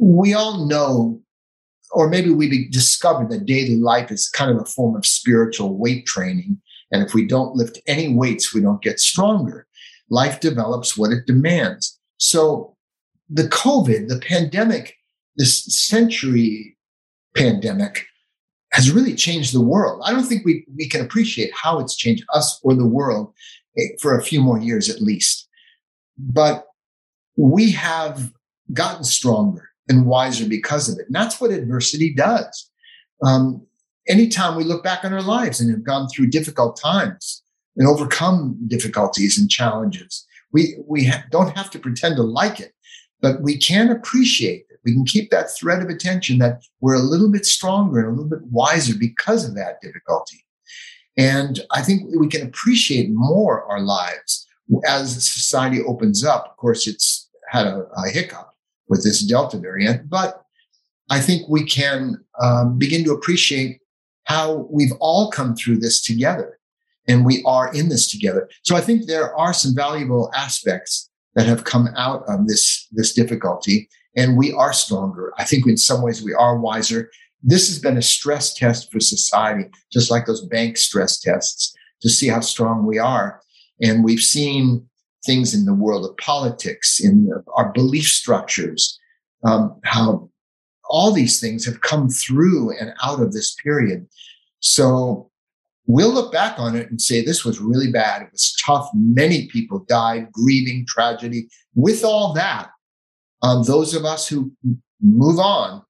We 0.00 0.34
all 0.34 0.66
know 0.66 1.20
or 1.94 2.08
maybe 2.08 2.30
we 2.30 2.68
discovered 2.68 3.30
that 3.30 3.46
daily 3.46 3.76
life 3.76 4.10
is 4.10 4.28
kind 4.28 4.50
of 4.50 4.60
a 4.60 4.66
form 4.66 4.96
of 4.96 5.06
spiritual 5.06 5.78
weight 5.78 6.06
training. 6.06 6.60
And 6.90 7.02
if 7.02 7.14
we 7.14 7.26
don't 7.26 7.54
lift 7.54 7.80
any 7.86 8.14
weights, 8.14 8.52
we 8.52 8.60
don't 8.60 8.82
get 8.82 9.00
stronger. 9.00 9.66
Life 10.10 10.40
develops 10.40 10.96
what 10.96 11.12
it 11.12 11.26
demands. 11.26 11.98
So 12.18 12.76
the 13.30 13.44
COVID, 13.44 14.08
the 14.08 14.18
pandemic, 14.18 14.96
this 15.36 15.64
century 15.64 16.76
pandemic 17.36 18.06
has 18.72 18.90
really 18.90 19.14
changed 19.14 19.54
the 19.54 19.60
world. 19.60 20.02
I 20.04 20.10
don't 20.10 20.24
think 20.24 20.44
we, 20.44 20.66
we 20.76 20.88
can 20.88 21.00
appreciate 21.00 21.52
how 21.54 21.78
it's 21.78 21.96
changed 21.96 22.24
us 22.34 22.60
or 22.64 22.74
the 22.74 22.86
world 22.86 23.32
eh, 23.78 23.88
for 24.00 24.18
a 24.18 24.22
few 24.22 24.40
more 24.40 24.58
years 24.58 24.90
at 24.90 25.00
least. 25.00 25.48
But 26.18 26.66
we 27.36 27.70
have 27.72 28.32
gotten 28.72 29.04
stronger 29.04 29.68
and 29.88 30.06
wiser 30.06 30.46
because 30.48 30.88
of 30.88 30.98
it. 30.98 31.06
And 31.06 31.14
that's 31.14 31.40
what 31.40 31.50
adversity 31.50 32.12
does. 32.14 32.70
Um, 33.24 33.66
anytime 34.08 34.56
we 34.56 34.64
look 34.64 34.82
back 34.82 35.04
on 35.04 35.12
our 35.12 35.22
lives 35.22 35.60
and 35.60 35.70
have 35.70 35.84
gone 35.84 36.08
through 36.08 36.28
difficult 36.28 36.78
times 36.80 37.42
and 37.76 37.86
overcome 37.86 38.58
difficulties 38.66 39.38
and 39.38 39.50
challenges, 39.50 40.26
we, 40.52 40.76
we 40.86 41.06
ha- 41.06 41.24
don't 41.30 41.56
have 41.56 41.70
to 41.70 41.78
pretend 41.78 42.16
to 42.16 42.22
like 42.22 42.60
it, 42.60 42.72
but 43.20 43.42
we 43.42 43.56
can 43.56 43.90
appreciate 43.90 44.66
it. 44.70 44.78
We 44.84 44.92
can 44.92 45.04
keep 45.04 45.30
that 45.30 45.54
thread 45.54 45.82
of 45.82 45.88
attention 45.88 46.38
that 46.38 46.62
we're 46.80 46.94
a 46.94 46.98
little 46.98 47.30
bit 47.30 47.46
stronger 47.46 48.00
and 48.00 48.08
a 48.08 48.10
little 48.10 48.28
bit 48.28 48.46
wiser 48.50 48.94
because 48.98 49.48
of 49.48 49.54
that 49.54 49.80
difficulty. 49.80 50.44
And 51.16 51.60
I 51.70 51.80
think 51.80 52.10
we 52.18 52.28
can 52.28 52.46
appreciate 52.46 53.08
more 53.10 53.64
our 53.64 53.80
lives 53.80 54.46
as 54.86 55.14
society 55.30 55.80
opens 55.86 56.24
up. 56.24 56.48
Of 56.50 56.56
course, 56.56 56.86
it's 56.86 57.30
had 57.50 57.66
a, 57.66 57.86
a 57.96 58.10
hiccup 58.10 58.53
with 58.88 59.02
this 59.02 59.22
Delta 59.22 59.58
variant, 59.58 60.08
but 60.08 60.42
I 61.10 61.20
think 61.20 61.48
we 61.48 61.64
can 61.64 62.24
um, 62.40 62.78
begin 62.78 63.04
to 63.04 63.12
appreciate 63.12 63.80
how 64.24 64.66
we've 64.70 64.92
all 65.00 65.30
come 65.30 65.54
through 65.54 65.78
this 65.78 66.02
together 66.02 66.58
and 67.06 67.26
we 67.26 67.42
are 67.44 67.72
in 67.74 67.90
this 67.90 68.10
together. 68.10 68.48
So 68.62 68.74
I 68.74 68.80
think 68.80 69.06
there 69.06 69.36
are 69.36 69.52
some 69.52 69.74
valuable 69.74 70.30
aspects 70.34 71.10
that 71.34 71.46
have 71.46 71.64
come 71.64 71.88
out 71.96 72.22
of 72.28 72.46
this, 72.46 72.88
this 72.92 73.12
difficulty 73.12 73.88
and 74.16 74.36
we 74.36 74.52
are 74.52 74.72
stronger. 74.72 75.32
I 75.38 75.44
think 75.44 75.66
in 75.66 75.76
some 75.76 76.02
ways 76.02 76.22
we 76.22 76.34
are 76.34 76.58
wiser. 76.58 77.10
This 77.42 77.68
has 77.68 77.78
been 77.78 77.98
a 77.98 78.02
stress 78.02 78.54
test 78.54 78.90
for 78.90 79.00
society, 79.00 79.68
just 79.92 80.10
like 80.10 80.26
those 80.26 80.46
bank 80.46 80.76
stress 80.76 81.18
tests 81.18 81.74
to 82.00 82.08
see 82.08 82.28
how 82.28 82.40
strong 82.40 82.86
we 82.86 82.98
are. 82.98 83.40
And 83.82 84.04
we've 84.04 84.20
seen 84.20 84.88
things 85.26 85.54
in 85.54 85.64
the 85.64 85.74
world 85.74 86.04
of 86.04 86.16
politics, 86.18 87.00
in 87.00 87.30
our 87.56 87.72
belief 87.72 88.06
structures, 88.06 88.98
um, 89.44 89.78
how 89.84 90.28
all 90.88 91.12
these 91.12 91.40
things 91.40 91.64
have 91.64 91.80
come 91.80 92.08
through 92.08 92.76
and 92.78 92.92
out 93.02 93.20
of 93.20 93.32
this 93.32 93.54
period. 93.62 94.06
So 94.60 95.30
we'll 95.86 96.12
look 96.12 96.32
back 96.32 96.58
on 96.58 96.76
it 96.76 96.90
and 96.90 97.00
say 97.00 97.22
this 97.22 97.44
was 97.44 97.60
really 97.60 97.90
bad. 97.90 98.22
It 98.22 98.32
was 98.32 98.54
tough. 98.64 98.88
Many 98.94 99.48
people 99.48 99.84
died, 99.88 100.30
grieving, 100.32 100.86
tragedy. 100.86 101.48
With 101.74 102.04
all 102.04 102.32
that, 102.34 102.70
um, 103.42 103.64
those 103.64 103.94
of 103.94 104.04
us 104.04 104.28
who 104.28 104.52
move 105.02 105.38
on 105.38 105.82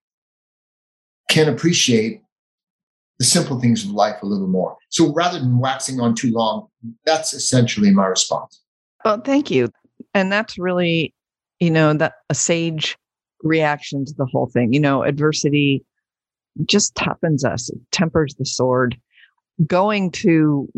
can 1.31 1.49
appreciate 1.49 2.21
the 3.19 3.25
simple 3.25 3.61
things 3.61 3.85
of 3.85 3.91
life 3.91 4.23
a 4.23 4.27
little 4.27 4.49
more. 4.49 4.77
So 4.91 5.13
rather 5.13 5.39
than 5.39 5.59
waxing 5.59 6.01
on 6.01 6.15
too 6.15 6.33
long, 6.33 6.69
that's 7.05 7.33
essentially 7.33 7.91
my 7.91 8.07
response. 8.07 8.61
Well, 9.05 9.21
thank 9.21 9.51
you. 9.51 9.69
And 10.15 10.33
that's 10.33 10.59
really, 10.59 11.15
you 11.61 11.71
know, 11.71 11.93
that 11.95 12.15
a 12.31 12.35
sage 12.35 12.97
reaction 13.43 14.05
to 14.05 14.15
the 14.17 14.27
whole 14.27 14.47
thing. 14.47 14.73
You 14.73 14.81
know, 14.81 15.03
adversity 15.03 15.85
just 16.65 16.95
toughens 16.95 17.45
us, 17.45 17.69
it 17.69 17.79
tempers 17.93 18.35
the 18.37 18.47
sword. 18.47 18.97
Going 19.67 20.11
to 20.13 20.69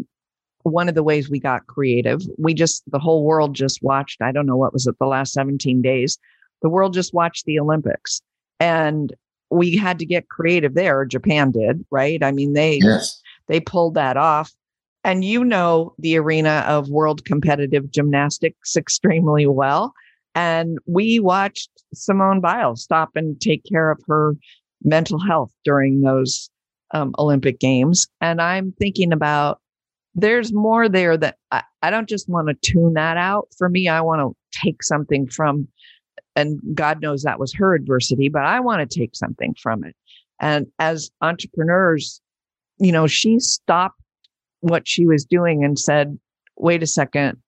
one 0.62 0.88
of 0.88 0.94
the 0.94 1.02
ways 1.02 1.30
we 1.30 1.38
got 1.38 1.66
creative, 1.66 2.20
we 2.38 2.52
just, 2.52 2.82
the 2.90 2.98
whole 2.98 3.24
world 3.24 3.54
just 3.54 3.82
watched, 3.82 4.20
I 4.20 4.32
don't 4.32 4.46
know 4.46 4.56
what 4.56 4.72
was 4.72 4.86
it, 4.86 4.96
the 4.98 5.06
last 5.06 5.32
17 5.32 5.80
days, 5.80 6.18
the 6.60 6.68
world 6.68 6.92
just 6.92 7.14
watched 7.14 7.44
the 7.44 7.60
Olympics. 7.60 8.20
And 8.58 9.14
we 9.50 9.76
had 9.76 9.98
to 10.00 10.06
get 10.06 10.28
creative 10.28 10.74
there. 10.74 11.04
Japan 11.04 11.52
did, 11.52 11.84
right? 11.90 12.22
I 12.22 12.32
mean, 12.32 12.54
they 12.54 12.80
yes. 12.82 13.20
they 13.46 13.60
pulled 13.60 13.94
that 13.94 14.16
off 14.16 14.52
and 15.06 15.24
you 15.24 15.44
know 15.44 15.94
the 16.00 16.18
arena 16.18 16.64
of 16.66 16.88
world 16.88 17.24
competitive 17.24 17.92
gymnastics 17.92 18.74
extremely 18.76 19.46
well. 19.46 19.94
And 20.34 20.78
we 20.86 21.20
watched 21.20 21.70
Simone 21.94 22.40
Biles 22.40 22.82
stop 22.82 23.10
and 23.14 23.40
take 23.40 23.62
care 23.64 23.92
of 23.92 24.00
her 24.08 24.34
mental 24.82 25.20
health 25.20 25.52
during 25.64 26.00
those 26.00 26.50
um, 26.92 27.14
Olympic 27.20 27.60
Games. 27.60 28.08
And 28.20 28.42
I'm 28.42 28.74
thinking 28.80 29.12
about 29.12 29.60
there's 30.16 30.52
more 30.52 30.88
there 30.88 31.16
that 31.16 31.36
I, 31.52 31.62
I 31.82 31.90
don't 31.90 32.08
just 32.08 32.28
want 32.28 32.48
to 32.48 32.72
tune 32.72 32.94
that 32.94 33.16
out. 33.16 33.46
For 33.56 33.68
me, 33.68 33.86
I 33.86 34.00
want 34.00 34.20
to 34.20 34.60
take 34.60 34.82
something 34.82 35.28
from, 35.28 35.68
and 36.34 36.58
God 36.74 37.00
knows 37.00 37.22
that 37.22 37.38
was 37.38 37.54
her 37.54 37.76
adversity, 37.76 38.28
but 38.28 38.42
I 38.42 38.58
want 38.58 38.90
to 38.90 38.98
take 38.98 39.14
something 39.14 39.54
from 39.62 39.84
it. 39.84 39.94
And 40.40 40.66
as 40.80 41.12
entrepreneurs, 41.20 42.20
you 42.78 42.90
know, 42.90 43.06
she 43.06 43.38
stopped 43.38 44.00
what 44.60 44.86
she 44.86 45.06
was 45.06 45.24
doing 45.24 45.64
and 45.64 45.78
said, 45.78 46.18
wait 46.56 46.82
a 46.82 46.86
second, 46.86 47.38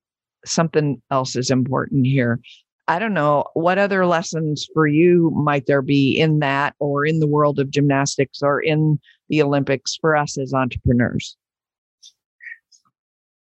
something 0.45 1.01
else 1.11 1.37
is 1.37 1.51
important 1.51 2.07
here. 2.07 2.41
I 2.87 2.99
don't 2.99 3.15
know 3.15 3.45
what 3.53 3.79
other 3.79 4.07
lessons 4.07 4.67
for 4.73 4.87
you 4.87 5.31
might 5.35 5.67
there 5.67 5.83
be 5.83 6.19
in 6.19 6.39
that 6.39 6.75
or 6.79 7.05
in 7.05 7.21
the 7.21 7.27
world 7.27 7.59
of 7.59 7.71
gymnastics 7.71 8.41
or 8.43 8.61
in 8.61 8.99
the 9.29 9.43
Olympics 9.43 9.97
for 10.01 10.17
us 10.17 10.39
as 10.39 10.55
entrepreneurs? 10.55 11.37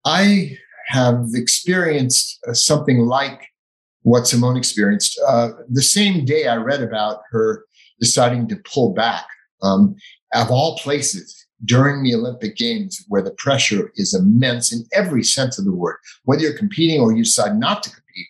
I 0.06 0.58
have 0.88 1.28
experienced 1.34 2.40
uh, 2.48 2.54
something 2.54 3.00
like 3.02 3.48
what 4.02 4.26
Simone 4.26 4.58
experienced. 4.58 5.20
Uh, 5.28 5.50
the 5.70 5.84
same 5.84 6.26
day 6.26 6.48
I 6.48 6.56
read 6.56 6.82
about 6.82 7.20
her 7.32 7.66
deciding 8.00 8.48
to 8.48 8.56
pull 8.58 8.94
back, 8.94 9.26
um, 9.62 9.96
of 10.34 10.50
all 10.50 10.78
places, 10.78 11.47
during 11.66 12.04
the 12.04 12.14
Olympic 12.14 12.56
Games 12.56 13.04
where 13.08 13.22
the 13.22 13.32
pressure 13.32 13.92
is 13.96 14.14
immense 14.14 14.72
in 14.72 14.86
every 14.94 15.24
sense 15.24 15.58
of 15.58 15.66
the 15.66 15.72
word, 15.72 15.98
whether 16.24 16.42
you're 16.42 16.58
competing 16.58 17.02
or 17.02 17.16
you 17.16 17.24
decide 17.24 17.58
not 17.58 17.84
to 17.84 17.90
compete. 17.90 18.28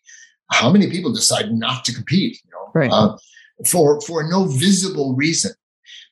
How 0.52 0.72
many 0.72 0.90
people 0.90 1.14
decide 1.14 1.54
not 1.54 1.84
to 1.86 1.94
compete? 1.94 2.40
You 2.46 2.52
know, 2.52 2.72
right. 2.74 2.92
uh, 2.92 3.18
for 3.66 4.00
for 4.02 4.24
no 4.24 4.46
visible 4.46 5.16
reason. 5.16 5.52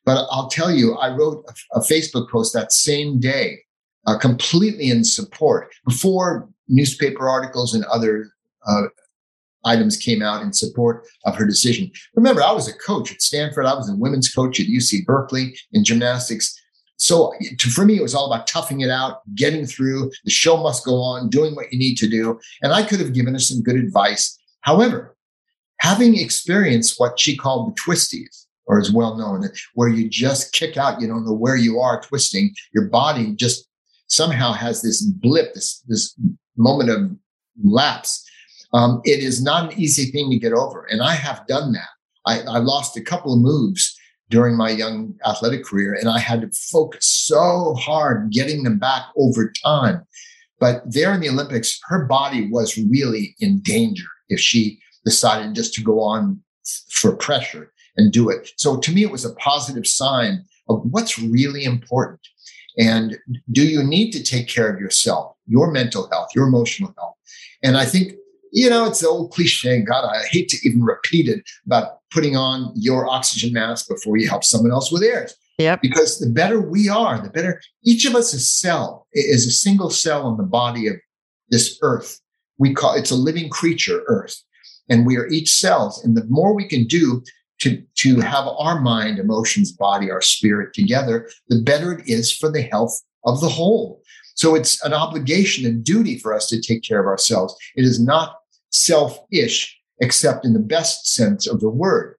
But 0.05 0.27
I'll 0.29 0.49
tell 0.49 0.71
you, 0.71 0.95
I 0.95 1.15
wrote 1.15 1.45
a, 1.47 1.79
a 1.79 1.81
Facebook 1.81 2.29
post 2.29 2.53
that 2.53 2.71
same 2.71 3.19
day, 3.19 3.59
uh, 4.05 4.17
completely 4.17 4.89
in 4.89 5.03
support 5.03 5.73
before 5.87 6.49
newspaper 6.67 7.29
articles 7.29 7.73
and 7.73 7.85
other 7.85 8.27
uh, 8.67 8.83
items 9.65 9.97
came 9.97 10.21
out 10.21 10.41
in 10.41 10.53
support 10.53 11.05
of 11.25 11.35
her 11.35 11.45
decision. 11.45 11.91
Remember, 12.15 12.41
I 12.43 12.51
was 12.51 12.67
a 12.67 12.77
coach 12.77 13.11
at 13.11 13.21
Stanford. 13.21 13.65
I 13.65 13.73
was 13.73 13.89
a 13.89 13.95
women's 13.95 14.31
coach 14.31 14.59
at 14.59 14.67
UC 14.67 15.05
Berkeley 15.05 15.57
in 15.73 15.83
gymnastics. 15.83 16.59
So 17.05 17.33
to, 17.59 17.69
for 17.69 17.85
me, 17.85 17.97
it 17.97 18.01
was 18.01 18.15
all 18.15 18.33
about 18.33 18.47
toughing 18.47 18.81
it 18.81 18.89
out, 18.89 19.21
getting 19.35 19.67
through. 19.67 20.11
The 20.23 20.31
show 20.31 20.57
must 20.57 20.83
go 20.83 20.95
on, 20.95 21.29
doing 21.29 21.53
what 21.53 21.71
you 21.71 21.77
need 21.77 21.97
to 21.97 22.09
do. 22.09 22.39
And 22.63 22.73
I 22.73 22.81
could 22.81 22.99
have 22.99 23.13
given 23.13 23.33
her 23.35 23.39
some 23.39 23.61
good 23.61 23.75
advice. 23.75 24.35
However, 24.61 25.15
having 25.81 26.17
experienced 26.17 26.99
what 26.99 27.19
she 27.19 27.37
called 27.37 27.69
the 27.69 27.79
twisties, 27.79 28.47
or 28.65 28.79
is 28.79 28.91
well 28.91 29.15
known, 29.15 29.47
where 29.75 29.87
you 29.87 30.09
just 30.09 30.51
kick 30.51 30.77
out, 30.77 30.99
you 30.99 31.07
don't 31.07 31.27
know 31.27 31.33
where 31.33 31.57
you 31.57 31.79
are 31.79 32.01
twisting, 32.01 32.55
your 32.73 32.85
body 32.85 33.35
just 33.35 33.67
somehow 34.07 34.51
has 34.51 34.81
this 34.81 35.03
blip, 35.03 35.53
this, 35.53 35.83
this 35.87 36.19
moment 36.57 36.89
of 36.89 37.11
lapse. 37.63 38.27
Um, 38.73 39.01
it 39.05 39.19
is 39.19 39.43
not 39.43 39.71
an 39.71 39.79
easy 39.79 40.09
thing 40.09 40.31
to 40.31 40.39
get 40.39 40.53
over. 40.53 40.87
And 40.89 41.03
I 41.03 41.13
have 41.13 41.45
done 41.45 41.71
that. 41.73 41.89
I, 42.25 42.39
I 42.39 42.57
lost 42.57 42.97
a 42.97 43.01
couple 43.01 43.31
of 43.31 43.41
moves 43.41 43.94
during 44.29 44.55
my 44.55 44.69
young 44.69 45.13
athletic 45.25 45.63
career. 45.63 45.93
And 45.93 46.09
I 46.09 46.19
had 46.19 46.41
to 46.41 46.49
focus 46.71 47.05
so 47.05 47.75
hard 47.75 48.31
getting 48.31 48.63
them 48.63 48.79
back 48.79 49.03
over 49.17 49.51
time. 49.51 50.05
But 50.59 50.81
there 50.85 51.13
in 51.13 51.21
the 51.21 51.29
Olympics, 51.29 51.79
her 51.85 52.05
body 52.05 52.49
was 52.49 52.77
really 52.77 53.35
in 53.39 53.59
danger 53.61 54.07
if 54.29 54.39
she 54.39 54.79
decided 55.03 55.53
just 55.53 55.73
to 55.75 55.83
go 55.83 56.01
on 56.01 56.41
for 56.89 57.15
pressure 57.15 57.71
and 57.97 58.11
do 58.11 58.29
it. 58.29 58.51
So 58.57 58.77
to 58.77 58.91
me, 58.91 59.03
it 59.03 59.11
was 59.11 59.25
a 59.25 59.35
positive 59.35 59.85
sign 59.85 60.43
of 60.69 60.81
what's 60.89 61.19
really 61.19 61.63
important. 61.63 62.21
And 62.77 63.17
do 63.51 63.65
you 63.65 63.83
need 63.83 64.11
to 64.11 64.23
take 64.23 64.47
care 64.47 64.73
of 64.73 64.79
yourself, 64.79 65.35
your 65.47 65.71
mental 65.71 66.09
health, 66.09 66.29
your 66.35 66.47
emotional 66.47 66.93
health? 66.97 67.15
And 67.63 67.77
I 67.77 67.85
think 67.85 68.13
you 68.55 68.69
know, 68.69 68.85
it's 68.85 69.01
the 69.01 69.09
old 69.09 69.31
cliche. 69.31 69.81
God, 69.81 70.05
I 70.05 70.23
hate 70.31 70.47
to 70.49 70.57
even 70.67 70.81
repeat 70.81 71.27
it 71.27 71.43
about 71.65 71.99
putting 72.09 72.37
on 72.37 72.71
your 72.73 73.05
oxygen 73.05 73.51
mask 73.51 73.89
before 73.89 74.15
you 74.15 74.29
help 74.29 74.45
someone 74.45 74.71
else 74.71 74.91
with 74.91 75.01
theirs. 75.01 75.35
Yep. 75.57 75.81
Because 75.81 76.19
the 76.19 76.29
better 76.29 76.61
we 76.61 76.87
are, 76.87 77.19
the 77.19 77.29
better 77.29 77.61
each 77.83 78.05
of 78.05 78.15
us 78.15 78.33
is 78.33 78.49
cell 78.49 79.07
is 79.13 79.45
a 79.45 79.51
single 79.51 79.89
cell 79.89 80.29
in 80.29 80.37
the 80.37 80.43
body 80.43 80.87
of 80.87 80.95
this 81.49 81.77
earth. 81.81 82.21
We 82.57 82.73
call 82.73 82.95
it's 82.95 83.11
a 83.11 83.15
living 83.15 83.49
creature, 83.49 84.03
earth. 84.07 84.41
And 84.87 85.05
we 85.05 85.17
are 85.17 85.27
each 85.27 85.51
cells. 85.51 86.03
And 86.03 86.15
the 86.15 86.25
more 86.29 86.53
we 86.53 86.67
can 86.67 86.85
do 86.85 87.23
to, 87.59 87.83
to 87.97 88.19
have 88.21 88.47
our 88.47 88.79
mind, 88.79 89.19
emotions, 89.19 89.71
body, 89.71 90.09
our 90.11 90.21
spirit 90.21 90.73
together, 90.73 91.29
the 91.49 91.61
better 91.61 91.93
it 91.93 92.07
is 92.07 92.31
for 92.31 92.49
the 92.49 92.61
health 92.61 93.01
of 93.25 93.41
the 93.41 93.49
whole. 93.49 94.01
So 94.35 94.55
it's 94.55 94.83
an 94.85 94.93
obligation, 94.93 95.65
a 95.65 95.71
duty 95.71 96.17
for 96.19 96.33
us 96.33 96.47
to 96.47 96.61
take 96.61 96.83
care 96.83 96.99
of 96.99 97.07
ourselves. 97.07 97.55
It 97.75 97.83
is 97.83 97.99
not 97.99 98.35
selfish, 98.75 99.77
except 99.99 100.45
in 100.45 100.53
the 100.53 100.59
best 100.59 101.13
sense 101.13 101.47
of 101.47 101.59
the 101.59 101.69
word. 101.69 102.15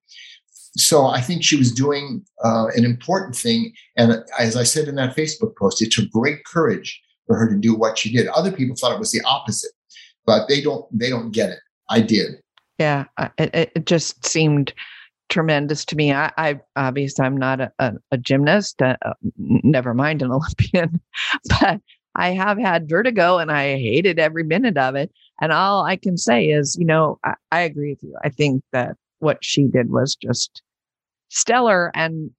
So 0.76 1.06
I 1.06 1.20
think 1.20 1.42
she 1.42 1.56
was 1.56 1.72
doing 1.72 2.24
uh, 2.44 2.66
an 2.74 2.84
important 2.84 3.34
thing. 3.34 3.72
And 3.96 4.22
as 4.38 4.56
I 4.56 4.62
said 4.62 4.88
in 4.88 4.94
that 4.96 5.16
Facebook 5.16 5.56
post, 5.56 5.80
it 5.80 5.90
took 5.90 6.10
great 6.10 6.44
courage 6.44 7.00
for 7.26 7.36
her 7.36 7.48
to 7.48 7.56
do 7.56 7.74
what 7.74 7.98
she 7.98 8.12
did. 8.12 8.28
Other 8.28 8.52
people 8.52 8.76
thought 8.76 8.92
it 8.92 8.98
was 8.98 9.12
the 9.12 9.22
opposite, 9.22 9.72
but 10.26 10.48
they 10.48 10.60
don't, 10.60 10.86
they 10.96 11.08
don't 11.08 11.30
get 11.30 11.50
it. 11.50 11.58
I 11.88 12.00
did. 12.00 12.40
Yeah. 12.78 13.04
It, 13.38 13.70
it 13.74 13.86
just 13.86 14.26
seemed 14.26 14.74
tremendous 15.28 15.84
to 15.86 15.96
me. 15.96 16.12
I, 16.12 16.30
I 16.36 16.60
obviously 16.76 17.24
I'm 17.24 17.36
not 17.36 17.60
a, 17.60 17.72
a, 17.78 17.94
a 18.12 18.18
gymnast, 18.18 18.80
uh, 18.82 18.96
never 19.36 19.94
mind 19.94 20.22
an 20.22 20.30
Olympian, 20.32 21.00
but 21.60 21.80
I 22.14 22.30
have 22.30 22.58
had 22.58 22.88
vertigo 22.88 23.38
and 23.38 23.50
I 23.50 23.76
hated 23.76 24.18
every 24.18 24.42
minute 24.42 24.76
of 24.76 24.94
it. 24.94 25.10
And 25.40 25.52
all 25.52 25.84
I 25.84 25.96
can 25.96 26.16
say 26.16 26.46
is, 26.46 26.76
you 26.78 26.86
know, 26.86 27.18
I, 27.24 27.34
I 27.52 27.60
agree 27.60 27.90
with 27.90 28.02
you. 28.02 28.16
I 28.24 28.30
think 28.30 28.62
that 28.72 28.96
what 29.18 29.38
she 29.42 29.64
did 29.64 29.90
was 29.90 30.14
just 30.14 30.62
stellar. 31.28 31.90
And 31.94 32.30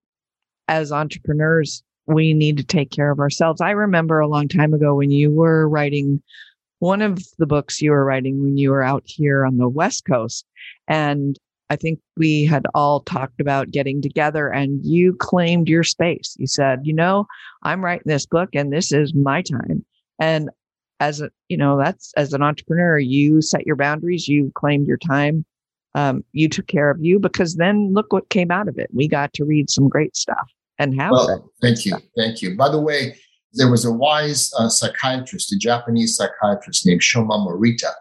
as 0.68 0.92
entrepreneurs, 0.92 1.84
we 2.08 2.34
need 2.34 2.58
to 2.58 2.64
take 2.64 2.90
care 2.90 3.12
of 3.12 3.20
ourselves. 3.20 3.62
I 3.62 3.72
remember 3.72 4.20
a 4.20 4.28
long 4.28 4.48
time 4.48 4.74
ago 4.74 4.96
when 4.96 5.12
you 5.12 5.32
were 5.32 5.68
writing 5.68 6.22
one 6.80 7.02
of 7.02 7.24
the 7.38 7.48
books 7.48 7.82
you 7.82 7.92
were 7.92 8.06
writing 8.06 8.44
when 8.44 8.58
you 8.58 8.70
were 8.70 8.84
out 8.84 9.04
here 9.06 9.46
on 9.46 9.58
the 9.58 9.68
West 9.68 10.06
Coast. 10.06 10.46
And 10.88 11.38
I 11.70 11.76
think 11.76 12.00
we 12.16 12.46
had 12.46 12.66
all 12.74 13.02
talked 13.02 13.42
about 13.42 13.72
getting 13.72 14.02
together 14.02 14.48
and 14.48 14.86
you 14.86 15.14
claimed 15.16 15.68
your 15.68 15.84
space. 15.84 16.36
You 16.40 16.48
said, 16.48 16.82
you 16.84 16.94
know, 16.94 17.26
I'm 17.64 17.84
writing 17.84 18.04
this 18.06 18.26
book 18.26 18.50
and 18.54 18.72
this 18.72 18.92
is 18.92 19.14
my 19.14 19.42
time. 19.42 19.84
And 20.20 20.50
as 21.00 21.22
a, 21.22 21.30
you 21.48 21.58
know, 21.58 21.78
that's 21.78 22.14
as 22.18 22.34
an 22.34 22.42
entrepreneur, 22.42 22.98
you 22.98 23.42
set 23.42 23.66
your 23.66 23.76
boundaries, 23.76 24.28
you 24.28 24.52
claimed 24.56 24.88
your 24.88 24.98
time. 24.98 25.46
Um, 25.96 26.24
you 26.32 26.48
took 26.48 26.68
care 26.68 26.92
of 26.92 26.98
you 27.02 27.20
because 27.20 27.56
then 27.56 27.92
look 27.94 28.14
what 28.14 28.30
came 28.30 28.52
out 28.52 28.68
of 28.68 28.78
it. 28.78 28.90
We 28.94 29.08
got 29.08 29.34
to 29.34 29.46
read 29.46 29.70
some 29.70 29.90
great 29.90 30.16
stuff 30.16 30.52
and 30.78 31.00
have 31.00 31.12
well, 31.12 31.52
thank 31.62 31.86
you. 31.86 31.98
Thank 32.16 32.42
you. 32.42 32.56
By 32.56 32.70
the 32.70 32.80
way, 32.80 33.18
there 33.54 33.72
was 33.72 33.86
a 33.86 33.92
wise 33.92 34.52
uh, 34.60 34.70
psychiatrist, 34.70 35.52
a 35.52 35.58
Japanese 35.58 36.16
psychiatrist 36.16 36.86
named 36.86 37.02
Shoma 37.02 37.48
Morita, 37.48 37.92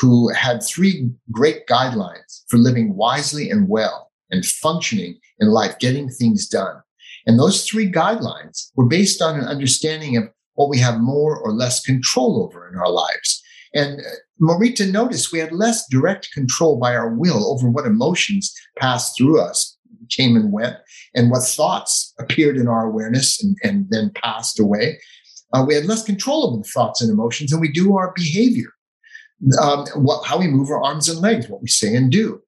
who 0.00 0.32
had 0.32 0.62
three 0.62 1.10
great 1.30 1.66
guidelines 1.66 2.42
for 2.48 2.56
living 2.56 2.96
wisely 2.96 3.50
and 3.50 3.68
well 3.68 4.10
and 4.30 4.44
functioning 4.44 5.18
in 5.38 5.48
life, 5.48 5.78
getting 5.78 6.08
things 6.08 6.48
done. 6.48 6.82
And 7.26 7.38
those 7.38 7.66
three 7.66 7.90
guidelines 7.90 8.70
were 8.74 8.86
based 8.86 9.22
on 9.22 9.38
an 9.38 9.46
understanding 9.46 10.16
of 10.16 10.24
what 10.58 10.68
we 10.68 10.78
have 10.78 11.00
more 11.00 11.38
or 11.38 11.52
less 11.52 11.80
control 11.80 12.42
over 12.42 12.68
in 12.68 12.76
our 12.76 12.90
lives. 12.90 13.42
And 13.74 14.00
uh, 14.00 14.10
Morita 14.42 14.90
noticed 14.90 15.32
we 15.32 15.38
had 15.38 15.52
less 15.52 15.86
direct 15.88 16.32
control 16.32 16.78
by 16.78 16.96
our 16.96 17.14
will 17.14 17.52
over 17.52 17.70
what 17.70 17.86
emotions 17.86 18.52
passed 18.76 19.16
through 19.16 19.40
us, 19.40 19.76
came 20.10 20.34
and 20.34 20.50
went, 20.52 20.76
and 21.14 21.30
what 21.30 21.44
thoughts 21.44 22.12
appeared 22.18 22.56
in 22.56 22.66
our 22.66 22.86
awareness 22.86 23.40
and, 23.42 23.56
and 23.62 23.86
then 23.90 24.10
passed 24.14 24.58
away. 24.58 24.98
Uh, 25.52 25.64
we 25.64 25.74
had 25.74 25.86
less 25.86 26.02
control 26.02 26.46
over 26.46 26.62
the 26.62 26.68
thoughts 26.68 27.00
and 27.00 27.10
emotions 27.10 27.50
than 27.50 27.60
we 27.60 27.70
do 27.70 27.96
our 27.96 28.12
behavior 28.16 28.72
um, 29.60 29.86
what, 29.94 30.26
how 30.26 30.38
we 30.38 30.48
move 30.48 30.70
our 30.70 30.82
arms 30.82 31.08
and 31.08 31.20
legs, 31.20 31.48
what 31.48 31.62
we 31.62 31.68
say 31.68 31.94
and 31.94 32.10
do. 32.10 32.40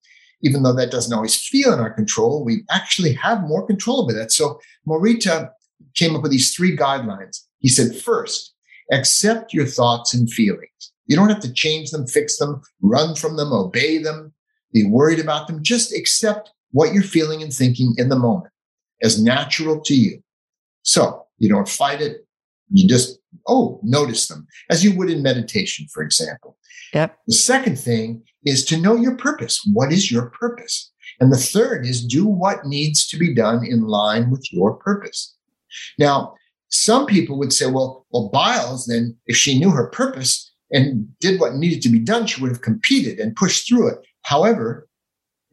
Even 0.42 0.62
though 0.62 0.72
that 0.72 0.90
doesn't 0.90 1.14
always 1.14 1.36
feel 1.36 1.72
in 1.72 1.80
our 1.80 1.92
control, 1.92 2.44
we 2.44 2.64
actually 2.70 3.12
have 3.12 3.42
more 3.42 3.66
control 3.66 4.02
over 4.02 4.12
that. 4.12 4.32
So 4.32 4.58
Morita 4.88 5.50
came 5.94 6.16
up 6.16 6.22
with 6.22 6.32
these 6.32 6.54
three 6.54 6.76
guidelines. 6.76 7.40
He 7.58 7.68
said, 7.68 7.96
first, 7.96 8.54
accept 8.92 9.52
your 9.52 9.66
thoughts 9.66 10.14
and 10.14 10.30
feelings. 10.30 10.92
You 11.06 11.16
don't 11.16 11.28
have 11.28 11.40
to 11.40 11.52
change 11.52 11.90
them, 11.90 12.06
fix 12.06 12.38
them, 12.38 12.62
run 12.82 13.14
from 13.14 13.36
them, 13.36 13.52
obey 13.52 13.98
them, 13.98 14.32
be 14.72 14.86
worried 14.86 15.18
about 15.18 15.46
them. 15.46 15.62
Just 15.62 15.92
accept 15.92 16.52
what 16.72 16.92
you're 16.92 17.02
feeling 17.02 17.42
and 17.42 17.52
thinking 17.52 17.94
in 17.98 18.08
the 18.08 18.18
moment 18.18 18.52
as 19.02 19.22
natural 19.22 19.80
to 19.80 19.94
you. 19.94 20.22
So 20.82 21.26
you 21.38 21.48
don't 21.48 21.68
fight 21.68 22.00
it. 22.00 22.26
You 22.72 22.88
just, 22.88 23.18
oh, 23.48 23.80
notice 23.82 24.28
them 24.28 24.46
as 24.70 24.84
you 24.84 24.96
would 24.96 25.10
in 25.10 25.22
meditation, 25.22 25.86
for 25.92 26.02
example. 26.02 26.56
Yep. 26.94 27.18
The 27.26 27.34
second 27.34 27.78
thing 27.78 28.22
is 28.44 28.64
to 28.66 28.76
know 28.76 28.96
your 28.96 29.16
purpose. 29.16 29.60
What 29.72 29.92
is 29.92 30.10
your 30.10 30.30
purpose? 30.30 30.92
And 31.18 31.32
the 31.32 31.36
third 31.36 31.84
is 31.84 32.04
do 32.04 32.24
what 32.26 32.64
needs 32.64 33.06
to 33.08 33.18
be 33.18 33.34
done 33.34 33.64
in 33.66 33.82
line 33.82 34.30
with 34.30 34.52
your 34.52 34.76
purpose. 34.76 35.36
Now, 35.98 36.34
some 36.68 37.06
people 37.06 37.38
would 37.38 37.52
say, 37.52 37.66
well, 37.66 38.06
well, 38.10 38.28
Biles, 38.28 38.86
then 38.86 39.16
if 39.26 39.36
she 39.36 39.58
knew 39.58 39.70
her 39.70 39.88
purpose 39.88 40.52
and 40.70 41.08
did 41.18 41.40
what 41.40 41.56
needed 41.56 41.82
to 41.82 41.88
be 41.88 41.98
done, 41.98 42.26
she 42.26 42.40
would 42.40 42.50
have 42.50 42.62
competed 42.62 43.18
and 43.18 43.36
pushed 43.36 43.68
through 43.68 43.88
it. 43.88 43.98
However, 44.22 44.88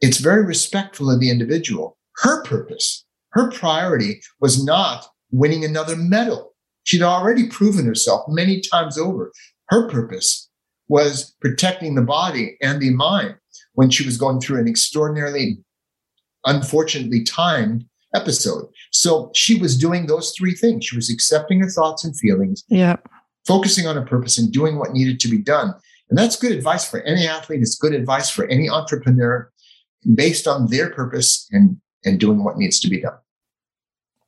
it's 0.00 0.18
very 0.18 0.44
respectful 0.44 1.10
of 1.10 1.18
the 1.20 1.30
individual. 1.30 1.96
Her 2.18 2.42
purpose, 2.44 3.04
her 3.30 3.50
priority 3.50 4.20
was 4.40 4.64
not 4.64 5.06
winning 5.30 5.64
another 5.64 5.96
medal. 5.96 6.54
She'd 6.84 7.02
already 7.02 7.48
proven 7.48 7.84
herself 7.84 8.24
many 8.28 8.60
times 8.60 8.96
over. 8.96 9.32
Her 9.68 9.88
purpose 9.88 10.48
was 10.88 11.34
protecting 11.40 11.94
the 11.94 12.02
body 12.02 12.56
and 12.62 12.80
the 12.80 12.90
mind 12.90 13.34
when 13.74 13.90
she 13.90 14.04
was 14.04 14.16
going 14.16 14.40
through 14.40 14.60
an 14.60 14.68
extraordinarily, 14.68 15.58
unfortunately 16.46 17.24
timed 17.24 17.84
episode. 18.14 18.66
So 18.90 19.30
she 19.34 19.58
was 19.58 19.76
doing 19.76 20.06
those 20.06 20.32
three 20.36 20.54
things. 20.54 20.84
She 20.84 20.96
was 20.96 21.10
accepting 21.10 21.60
her 21.60 21.68
thoughts 21.68 22.04
and 22.04 22.16
feelings, 22.16 22.64
yeah, 22.68 22.96
focusing 23.46 23.86
on 23.86 23.96
her 23.96 24.04
purpose 24.04 24.38
and 24.38 24.52
doing 24.52 24.78
what 24.78 24.92
needed 24.92 25.20
to 25.20 25.28
be 25.28 25.38
done. 25.38 25.74
And 26.10 26.18
that's 26.18 26.36
good 26.36 26.52
advice 26.52 26.88
for 26.88 27.00
any 27.02 27.26
athlete. 27.26 27.60
It's 27.60 27.76
good 27.76 27.94
advice 27.94 28.30
for 28.30 28.46
any 28.46 28.68
entrepreneur 28.68 29.50
based 30.14 30.46
on 30.46 30.68
their 30.68 30.90
purpose 30.90 31.48
and, 31.52 31.78
and 32.04 32.18
doing 32.18 32.44
what 32.44 32.56
needs 32.56 32.80
to 32.80 32.88
be 32.88 33.00
done. 33.00 33.18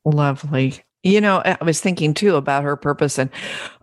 Lovely. 0.05 0.83
You 1.03 1.21
know, 1.21 1.43
I 1.45 1.57
was 1.63 1.81
thinking 1.81 2.13
too 2.13 2.37
about 2.37 2.65
her 2.65 2.77
purpose 2.77 3.19
and 3.19 3.31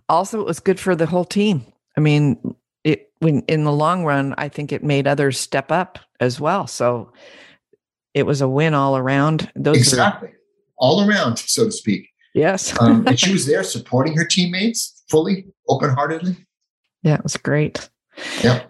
also 0.08 0.40
it 0.40 0.46
was 0.46 0.60
good 0.60 0.78
for 0.78 0.94
the 0.94 1.06
whole 1.06 1.24
team. 1.24 1.64
I 1.96 2.00
mean, 2.00 2.54
it 2.84 3.10
when 3.18 3.40
in 3.48 3.64
the 3.64 3.72
long 3.72 4.04
run, 4.04 4.34
I 4.38 4.48
think 4.48 4.72
it 4.72 4.84
made 4.84 5.08
others 5.08 5.38
step 5.38 5.72
up 5.72 5.98
as 6.20 6.38
well. 6.38 6.66
So 6.66 7.12
it 8.18 8.26
was 8.26 8.40
a 8.40 8.48
win 8.48 8.74
all 8.74 8.96
around. 8.96 9.50
Those 9.54 9.76
exactly, 9.78 10.28
are, 10.28 10.38
all 10.76 11.08
around, 11.08 11.38
so 11.38 11.64
to 11.66 11.72
speak. 11.72 12.08
Yes, 12.34 12.78
um, 12.80 13.06
and 13.06 13.18
she 13.18 13.32
was 13.32 13.46
there 13.46 13.62
supporting 13.62 14.16
her 14.16 14.24
teammates 14.24 15.02
fully, 15.08 15.46
open 15.68 15.90
heartedly. 15.90 16.36
Yeah, 17.02 17.14
it 17.14 17.22
was 17.22 17.36
great. 17.36 17.88
Yeah. 18.42 18.64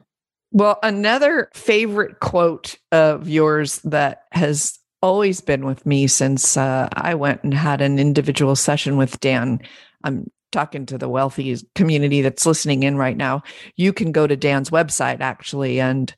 Well, 0.50 0.78
another 0.82 1.50
favorite 1.54 2.20
quote 2.20 2.76
of 2.92 3.28
yours 3.28 3.80
that 3.84 4.24
has 4.32 4.78
always 5.02 5.40
been 5.40 5.64
with 5.64 5.84
me 5.86 6.06
since 6.06 6.56
uh, 6.56 6.88
I 6.94 7.14
went 7.14 7.42
and 7.42 7.54
had 7.54 7.80
an 7.80 7.98
individual 7.98 8.56
session 8.56 8.96
with 8.96 9.20
Dan. 9.20 9.60
I'm 10.04 10.30
talking 10.52 10.86
to 10.86 10.98
the 10.98 11.08
wealthy 11.08 11.56
community 11.74 12.22
that's 12.22 12.46
listening 12.46 12.82
in 12.82 12.96
right 12.96 13.16
now, 13.16 13.42
you 13.76 13.92
can 13.92 14.12
go 14.12 14.26
to 14.26 14.36
Dan's 14.36 14.70
website 14.70 15.20
actually 15.20 15.80
and 15.80 16.14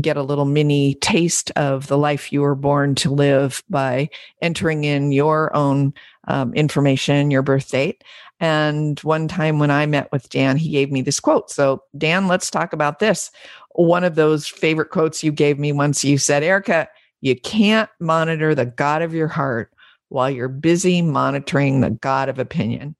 get 0.00 0.16
a 0.16 0.22
little 0.22 0.44
mini 0.44 0.94
taste 0.96 1.50
of 1.56 1.86
the 1.88 1.98
life 1.98 2.32
you 2.32 2.42
were 2.42 2.54
born 2.54 2.94
to 2.96 3.10
live 3.10 3.62
by 3.68 4.08
entering 4.42 4.84
in 4.84 5.12
your 5.12 5.54
own 5.56 5.92
um, 6.28 6.52
information, 6.54 7.30
your 7.30 7.42
birth 7.42 7.70
date. 7.70 8.04
And 8.38 8.98
one 9.00 9.28
time 9.28 9.58
when 9.58 9.70
I 9.70 9.86
met 9.86 10.10
with 10.12 10.28
Dan, 10.30 10.56
he 10.56 10.70
gave 10.70 10.90
me 10.90 11.02
this 11.02 11.20
quote. 11.20 11.50
So, 11.50 11.82
Dan, 11.98 12.26
let's 12.28 12.50
talk 12.50 12.72
about 12.72 12.98
this. 12.98 13.30
One 13.74 14.04
of 14.04 14.14
those 14.14 14.46
favorite 14.46 14.90
quotes 14.90 15.22
you 15.22 15.32
gave 15.32 15.58
me 15.58 15.72
once 15.72 16.04
you 16.04 16.18
said, 16.18 16.42
Erica, 16.42 16.88
you 17.20 17.38
can't 17.38 17.90
monitor 18.00 18.54
the 18.54 18.66
God 18.66 19.02
of 19.02 19.12
your 19.12 19.28
heart 19.28 19.72
while 20.08 20.30
you're 20.30 20.48
busy 20.48 21.02
monitoring 21.02 21.80
the 21.80 21.90
God 21.90 22.28
of 22.28 22.38
opinion. 22.38 22.96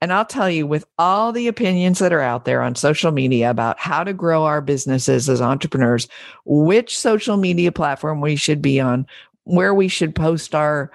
And 0.00 0.12
I'll 0.12 0.26
tell 0.26 0.50
you, 0.50 0.66
with 0.66 0.84
all 0.98 1.32
the 1.32 1.48
opinions 1.48 1.98
that 2.00 2.12
are 2.12 2.20
out 2.20 2.44
there 2.44 2.60
on 2.60 2.74
social 2.74 3.12
media 3.12 3.50
about 3.50 3.78
how 3.78 4.04
to 4.04 4.12
grow 4.12 4.44
our 4.44 4.60
businesses 4.60 5.28
as 5.28 5.40
entrepreneurs, 5.40 6.06
which 6.44 6.98
social 6.98 7.36
media 7.38 7.72
platform 7.72 8.20
we 8.20 8.36
should 8.36 8.60
be 8.60 8.78
on, 8.78 9.06
where 9.44 9.74
we 9.74 9.88
should 9.88 10.14
post 10.14 10.54
our 10.54 10.90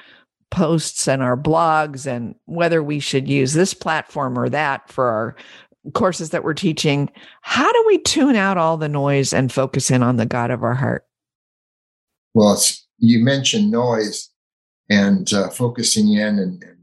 posts 0.51 1.07
and 1.07 1.23
our 1.23 1.37
blogs, 1.37 2.05
and 2.05 2.35
whether 2.45 2.83
we 2.83 2.99
should 2.99 3.27
use 3.27 3.53
this 3.53 3.73
platform 3.73 4.37
or 4.37 4.49
that 4.49 4.87
for 4.91 5.05
our 5.05 5.35
courses 5.93 6.29
that 6.29 6.43
we're 6.43 6.53
teaching, 6.53 7.09
how 7.41 7.71
do 7.71 7.83
we 7.87 7.97
tune 7.97 8.35
out 8.35 8.57
all 8.57 8.77
the 8.77 8.89
noise 8.89 9.33
and 9.33 9.51
focus 9.51 9.89
in 9.89 10.03
on 10.03 10.17
the 10.17 10.25
God 10.25 10.51
of 10.51 10.61
our 10.63 10.75
heart? 10.75 11.07
Well, 12.33 12.61
you 12.99 13.23
mentioned 13.23 13.71
noise 13.71 14.29
and 14.89 15.33
uh, 15.33 15.49
focusing 15.49 16.13
in 16.13 16.37
and, 16.37 16.63
and 16.63 16.77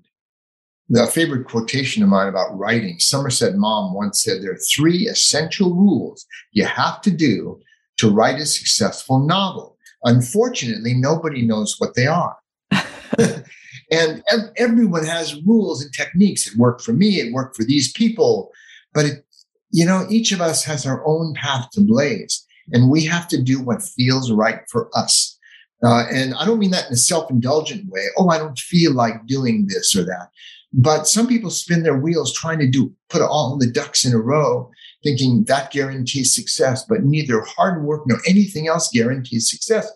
the 0.89 1.07
favorite 1.07 1.47
quotation 1.47 2.03
of 2.03 2.09
mine 2.09 2.29
about 2.29 2.57
writing, 2.57 2.99
Somerset 2.99 3.57
Maugham 3.57 3.95
once 3.95 4.23
said, 4.23 4.43
there 4.43 4.53
are 4.53 4.61
three 4.75 5.07
essential 5.09 5.75
rules 5.75 6.27
you 6.53 6.65
have 6.65 7.01
to 7.03 7.11
do 7.11 7.61
to 7.99 8.11
write 8.11 8.41
a 8.41 8.47
successful 8.47 9.19
novel. 9.19 9.77
Unfortunately, 10.05 10.95
nobody 10.95 11.43
knows 11.43 11.77
what 11.79 11.95
they 11.95 12.07
are. 12.07 12.37
and 13.91 14.23
ev- 14.31 14.51
everyone 14.57 15.05
has 15.05 15.41
rules 15.43 15.83
and 15.83 15.93
techniques. 15.93 16.47
It 16.47 16.57
worked 16.57 16.83
for 16.83 16.93
me, 16.93 17.21
it 17.21 17.33
worked 17.33 17.57
for 17.57 17.65
these 17.65 17.93
people. 17.93 18.51
But 18.95 19.05
it, 19.07 19.27
you 19.71 19.85
know, 19.85 20.07
each 20.09 20.33
of 20.33 20.41
us 20.41 20.65
has 20.65 20.87
our 20.87 21.07
own 21.07 21.35
path 21.35 21.71
to 21.73 21.81
blaze, 21.81 22.47
and 22.73 22.91
we 22.91 23.05
have 23.05 23.29
to 23.29 23.43
do 23.43 23.61
what 23.61 23.83
feels 23.83 24.33
right 24.33 24.61
for 24.71 24.89
us. 24.97 25.39
Uh, 25.85 26.07
and 26.11 26.35
I 26.35 26.45
don't 26.45 26.59
mean 26.59 26.73
that 26.73 26.87
in 26.87 26.95
a 26.95 26.97
self 26.97 27.31
indulgent 27.31 27.89
way. 27.89 28.05
Oh, 28.17 28.29
I 28.31 28.39
don't 28.39 28.59
feel 28.59 28.95
like 28.95 29.27
doing 29.27 29.67
this 29.69 29.95
or 29.95 30.05
that. 30.05 30.31
But 30.73 31.07
some 31.07 31.27
people 31.27 31.51
spin 31.51 31.83
their 31.83 31.97
wheels 31.97 32.33
trying 32.33 32.59
to 32.59 32.69
do, 32.69 32.93
put 33.09 33.23
all 33.23 33.57
the 33.57 33.71
ducks 33.71 34.05
in 34.05 34.13
a 34.13 34.19
row, 34.19 34.71
thinking 35.03 35.45
that 35.45 35.71
guarantees 35.71 36.35
success. 36.35 36.85
But 36.85 37.05
neither 37.05 37.41
hard 37.41 37.85
work 37.85 38.03
nor 38.07 38.19
anything 38.27 38.69
else 38.69 38.91
guarantees 38.93 39.51
success. 39.51 39.91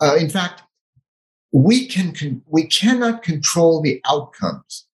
Uh, 0.00 0.16
in 0.16 0.30
fact, 0.30 0.62
we 1.52 1.86
can, 1.86 2.12
con- 2.12 2.42
we 2.46 2.66
cannot 2.66 3.22
control 3.22 3.82
the 3.82 4.00
outcomes, 4.08 4.86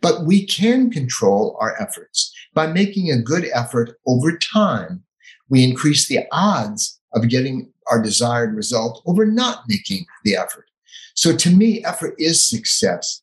but 0.00 0.24
we 0.24 0.46
can 0.46 0.90
control 0.90 1.56
our 1.60 1.80
efforts. 1.80 2.32
By 2.54 2.66
making 2.66 3.10
a 3.10 3.20
good 3.20 3.46
effort 3.52 3.98
over 4.06 4.36
time, 4.36 5.04
we 5.48 5.64
increase 5.64 6.08
the 6.08 6.20
odds 6.32 6.98
of 7.12 7.28
getting 7.28 7.70
our 7.90 8.00
desired 8.00 8.54
result 8.54 9.02
over 9.06 9.26
not 9.26 9.64
making 9.68 10.06
the 10.24 10.36
effort. 10.36 10.66
So 11.14 11.36
to 11.36 11.50
me, 11.50 11.84
effort 11.84 12.14
is 12.18 12.48
success. 12.48 13.22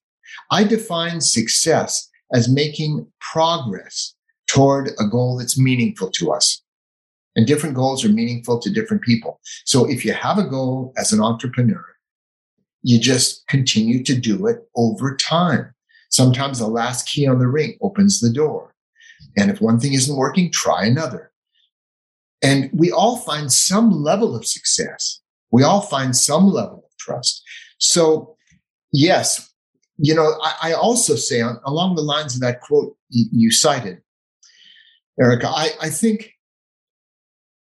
I 0.51 0.65
define 0.65 1.21
success 1.21 2.09
as 2.33 2.49
making 2.49 3.07
progress 3.19 4.13
toward 4.47 4.89
a 4.99 5.07
goal 5.09 5.37
that's 5.37 5.57
meaningful 5.57 6.11
to 6.11 6.31
us. 6.31 6.61
And 7.35 7.47
different 7.47 7.75
goals 7.75 8.03
are 8.03 8.09
meaningful 8.09 8.59
to 8.59 8.69
different 8.69 9.03
people. 9.03 9.39
So 9.65 9.89
if 9.89 10.03
you 10.03 10.11
have 10.11 10.37
a 10.37 10.43
goal 10.43 10.93
as 10.97 11.13
an 11.13 11.21
entrepreneur, 11.21 11.85
you 12.83 12.99
just 12.99 13.47
continue 13.47 14.03
to 14.03 14.15
do 14.15 14.47
it 14.47 14.67
over 14.75 15.15
time. 15.15 15.73
Sometimes 16.09 16.59
the 16.59 16.67
last 16.67 17.07
key 17.07 17.25
on 17.25 17.39
the 17.39 17.47
ring 17.47 17.77
opens 17.81 18.19
the 18.19 18.31
door. 18.31 18.75
And 19.37 19.49
if 19.49 19.61
one 19.61 19.79
thing 19.79 19.93
isn't 19.93 20.17
working, 20.17 20.51
try 20.51 20.85
another. 20.85 21.31
And 22.43 22.69
we 22.73 22.91
all 22.91 23.17
find 23.17 23.51
some 23.51 23.91
level 23.91 24.35
of 24.35 24.45
success. 24.45 25.21
We 25.51 25.63
all 25.63 25.81
find 25.81 26.15
some 26.15 26.47
level 26.47 26.83
of 26.85 26.97
trust. 26.97 27.41
So 27.77 28.35
yes, 28.91 29.50
you 30.01 30.15
know, 30.15 30.35
I, 30.41 30.71
I 30.71 30.73
also 30.73 31.15
say 31.15 31.41
on, 31.41 31.59
along 31.63 31.95
the 31.95 32.01
lines 32.01 32.33
of 32.33 32.41
that 32.41 32.61
quote 32.61 32.97
you, 33.09 33.25
you 33.31 33.51
cited, 33.51 34.01
Erica, 35.19 35.47
I, 35.47 35.69
I 35.79 35.89
think 35.89 36.33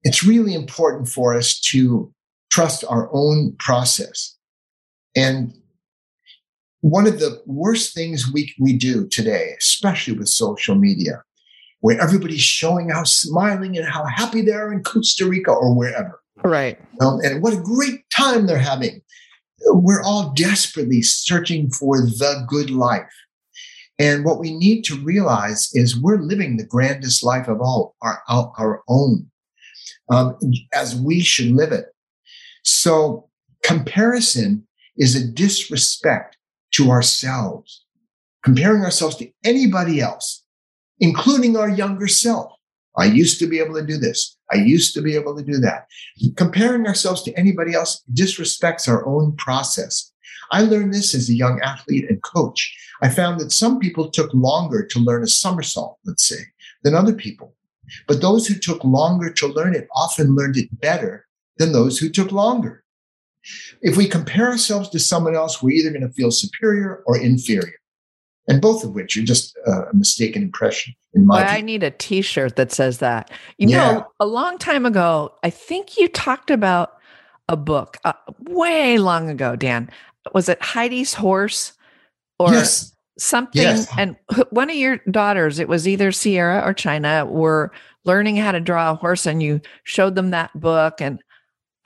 it's 0.03 0.23
really 0.23 0.53
important 0.53 1.07
for 1.07 1.33
us 1.33 1.59
to 1.71 2.13
trust 2.51 2.83
our 2.89 3.09
own 3.13 3.55
process. 3.57 4.35
And 5.15 5.53
one 6.81 7.07
of 7.07 7.19
the 7.19 7.41
worst 7.45 7.93
things 7.93 8.31
we, 8.31 8.53
we 8.59 8.73
do 8.73 9.07
today, 9.07 9.55
especially 9.57 10.17
with 10.17 10.27
social 10.27 10.75
media, 10.75 11.23
where 11.79 11.99
everybody's 12.01 12.41
showing 12.41 12.89
how 12.89 13.03
smiling 13.03 13.77
and 13.77 13.87
how 13.87 14.05
happy 14.05 14.41
they 14.41 14.51
are 14.51 14.73
in 14.73 14.83
Costa 14.83 15.25
Rica 15.25 15.51
or 15.51 15.73
wherever. 15.73 16.19
Right. 16.43 16.77
Um, 16.99 17.21
and 17.23 17.41
what 17.41 17.53
a 17.53 17.61
great 17.61 18.01
time 18.09 18.45
they're 18.45 18.57
having. 18.57 19.01
We're 19.61 20.03
all 20.03 20.33
desperately 20.35 21.01
searching 21.01 21.69
for 21.69 22.01
the 22.01 22.45
good 22.47 22.69
life. 22.69 23.11
And 23.97 24.25
what 24.25 24.39
we 24.39 24.55
need 24.55 24.83
to 24.85 24.99
realize 25.01 25.69
is 25.73 25.99
we're 25.99 26.21
living 26.21 26.57
the 26.57 26.65
grandest 26.65 27.23
life 27.23 27.47
of 27.47 27.61
all, 27.61 27.95
our, 28.01 28.21
our 28.27 28.83
own, 28.89 29.31
um, 30.09 30.37
as 30.73 30.95
we 30.95 31.21
should 31.21 31.51
live 31.51 31.71
it. 31.71 31.85
So 32.63 33.29
comparison 33.63 34.67
is 34.97 35.15
a 35.15 35.25
disrespect 35.25 36.37
to 36.73 36.91
ourselves. 36.91 37.85
Comparing 38.43 38.83
ourselves 38.83 39.15
to 39.15 39.31
anybody 39.43 40.01
else, 40.01 40.43
including 40.99 41.57
our 41.57 41.69
younger 41.69 42.07
self. 42.07 42.51
I 42.97 43.05
used 43.05 43.39
to 43.39 43.47
be 43.47 43.59
able 43.59 43.75
to 43.75 43.85
do 43.85 43.97
this. 43.97 44.34
I 44.51 44.57
used 44.57 44.93
to 44.93 45.01
be 45.01 45.15
able 45.15 45.35
to 45.35 45.43
do 45.43 45.57
that. 45.59 45.87
Comparing 46.35 46.85
ourselves 46.87 47.23
to 47.23 47.33
anybody 47.33 47.73
else 47.73 48.03
disrespects 48.13 48.87
our 48.87 49.05
own 49.05 49.35
process. 49.37 50.11
I 50.51 50.61
learned 50.61 50.93
this 50.93 51.15
as 51.15 51.29
a 51.29 51.33
young 51.33 51.59
athlete 51.61 52.05
and 52.09 52.21
coach. 52.21 52.75
I 53.01 53.09
found 53.09 53.39
that 53.39 53.51
some 53.51 53.79
people 53.79 54.09
took 54.09 54.33
longer 54.33 54.85
to 54.85 54.99
learn 54.99 55.23
a 55.23 55.27
somersault, 55.27 55.97
let's 56.05 56.27
say, 56.27 56.43
than 56.83 56.93
other 56.93 57.13
people. 57.13 57.55
But 58.07 58.21
those 58.21 58.47
who 58.47 58.55
took 58.55 58.83
longer 58.83 59.31
to 59.31 59.47
learn 59.47 59.75
it 59.75 59.87
often 59.95 60.35
learned 60.35 60.57
it 60.57 60.79
better 60.79 61.25
than 61.57 61.71
those 61.71 61.97
who 61.97 62.09
took 62.09 62.31
longer. 62.31 62.83
If 63.81 63.95
we 63.95 64.07
compare 64.07 64.49
ourselves 64.49 64.89
to 64.89 64.99
someone 64.99 65.35
else, 65.35 65.61
we're 65.61 65.71
either 65.71 65.91
going 65.91 66.07
to 66.07 66.13
feel 66.13 66.31
superior 66.31 67.03
or 67.05 67.17
inferior. 67.17 67.75
And 68.47 68.61
both 68.61 68.83
of 68.83 68.93
which 68.93 69.17
are 69.17 69.23
just 69.23 69.57
a 69.65 69.87
mistaken 69.93 70.43
impression 70.43 70.93
in 71.13 71.25
my 71.25 71.41
well, 71.41 71.49
I 71.49 71.61
need 71.61 71.81
a 71.81 71.89
t-shirt 71.89 72.55
that 72.57 72.71
says 72.71 72.99
that. 72.99 73.31
You 73.57 73.69
yeah. 73.69 73.77
know, 73.77 74.07
a 74.19 74.27
long 74.27 74.59
time 74.59 74.85
ago, 74.85 75.33
I 75.43 75.49
think 75.49 75.97
you 75.97 76.07
talked 76.07 76.51
about 76.51 76.93
a 77.49 77.57
book 77.57 77.97
uh, 78.05 78.13
way 78.41 78.99
long 78.99 79.29
ago, 79.29 79.55
Dan. 79.55 79.89
Was 80.33 80.47
it 80.47 80.61
Heidi's 80.61 81.13
Horse 81.13 81.73
or 82.37 82.53
yes. 82.53 82.95
something? 83.17 83.61
Yes. 83.61 83.87
And 83.97 84.15
one 84.51 84.69
of 84.69 84.75
your 84.75 84.97
daughters, 85.09 85.57
it 85.57 85.67
was 85.67 85.87
either 85.87 86.11
Sierra 86.11 86.61
or 86.63 86.73
China, 86.73 87.25
were 87.25 87.71
learning 88.03 88.35
how 88.35 88.51
to 88.51 88.59
draw 88.59 88.91
a 88.91 88.95
horse, 88.95 89.25
and 89.25 89.41
you 89.41 89.61
showed 89.83 90.13
them 90.13 90.29
that 90.29 90.51
book, 90.59 91.01
and 91.01 91.19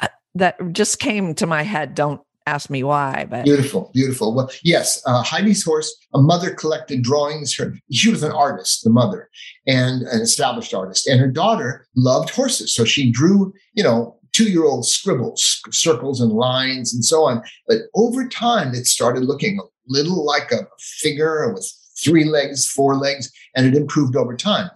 uh, 0.01 0.07
that 0.35 0.57
just 0.73 0.99
came 0.99 1.33
to 1.35 1.47
my 1.47 1.63
head. 1.63 1.95
Don't 1.95 2.21
ask 2.49 2.69
me 2.69 2.83
why, 2.83 3.27
but 3.29 3.45
beautiful, 3.45 3.91
beautiful. 3.93 4.33
Well, 4.33 4.49
yes, 4.63 5.01
uh, 5.05 5.23
Heidi's 5.23 5.63
horse. 5.63 5.95
A 6.13 6.21
mother 6.21 6.51
collected 6.53 7.03
drawings. 7.03 7.55
Her 7.55 7.75
she 7.91 8.09
was 8.09 8.23
an 8.23 8.31
artist, 8.31 8.83
the 8.83 8.89
mother, 8.89 9.29
and 9.67 10.01
an 10.03 10.21
established 10.21 10.73
artist, 10.73 11.07
and 11.07 11.19
her 11.19 11.31
daughter 11.31 11.87
loved 11.95 12.29
horses, 12.31 12.73
so 12.73 12.83
she 12.85 13.11
drew, 13.11 13.53
you 13.73 13.83
know, 13.83 14.17
two-year-old 14.31 14.85
scribbles, 14.85 15.61
circles 15.71 16.21
and 16.21 16.31
lines, 16.31 16.93
and 16.93 17.03
so 17.03 17.23
on. 17.25 17.43
But 17.67 17.81
over 17.95 18.27
time, 18.27 18.73
it 18.73 18.87
started 18.87 19.23
looking 19.23 19.59
a 19.59 19.63
little 19.87 20.25
like 20.25 20.51
a 20.51 20.67
figure 20.79 21.51
with 21.53 21.71
three 22.03 22.25
legs, 22.25 22.69
four 22.69 22.95
legs, 22.95 23.31
and 23.55 23.65
it 23.65 23.75
improved 23.75 24.15
over 24.15 24.35
time. 24.35 24.69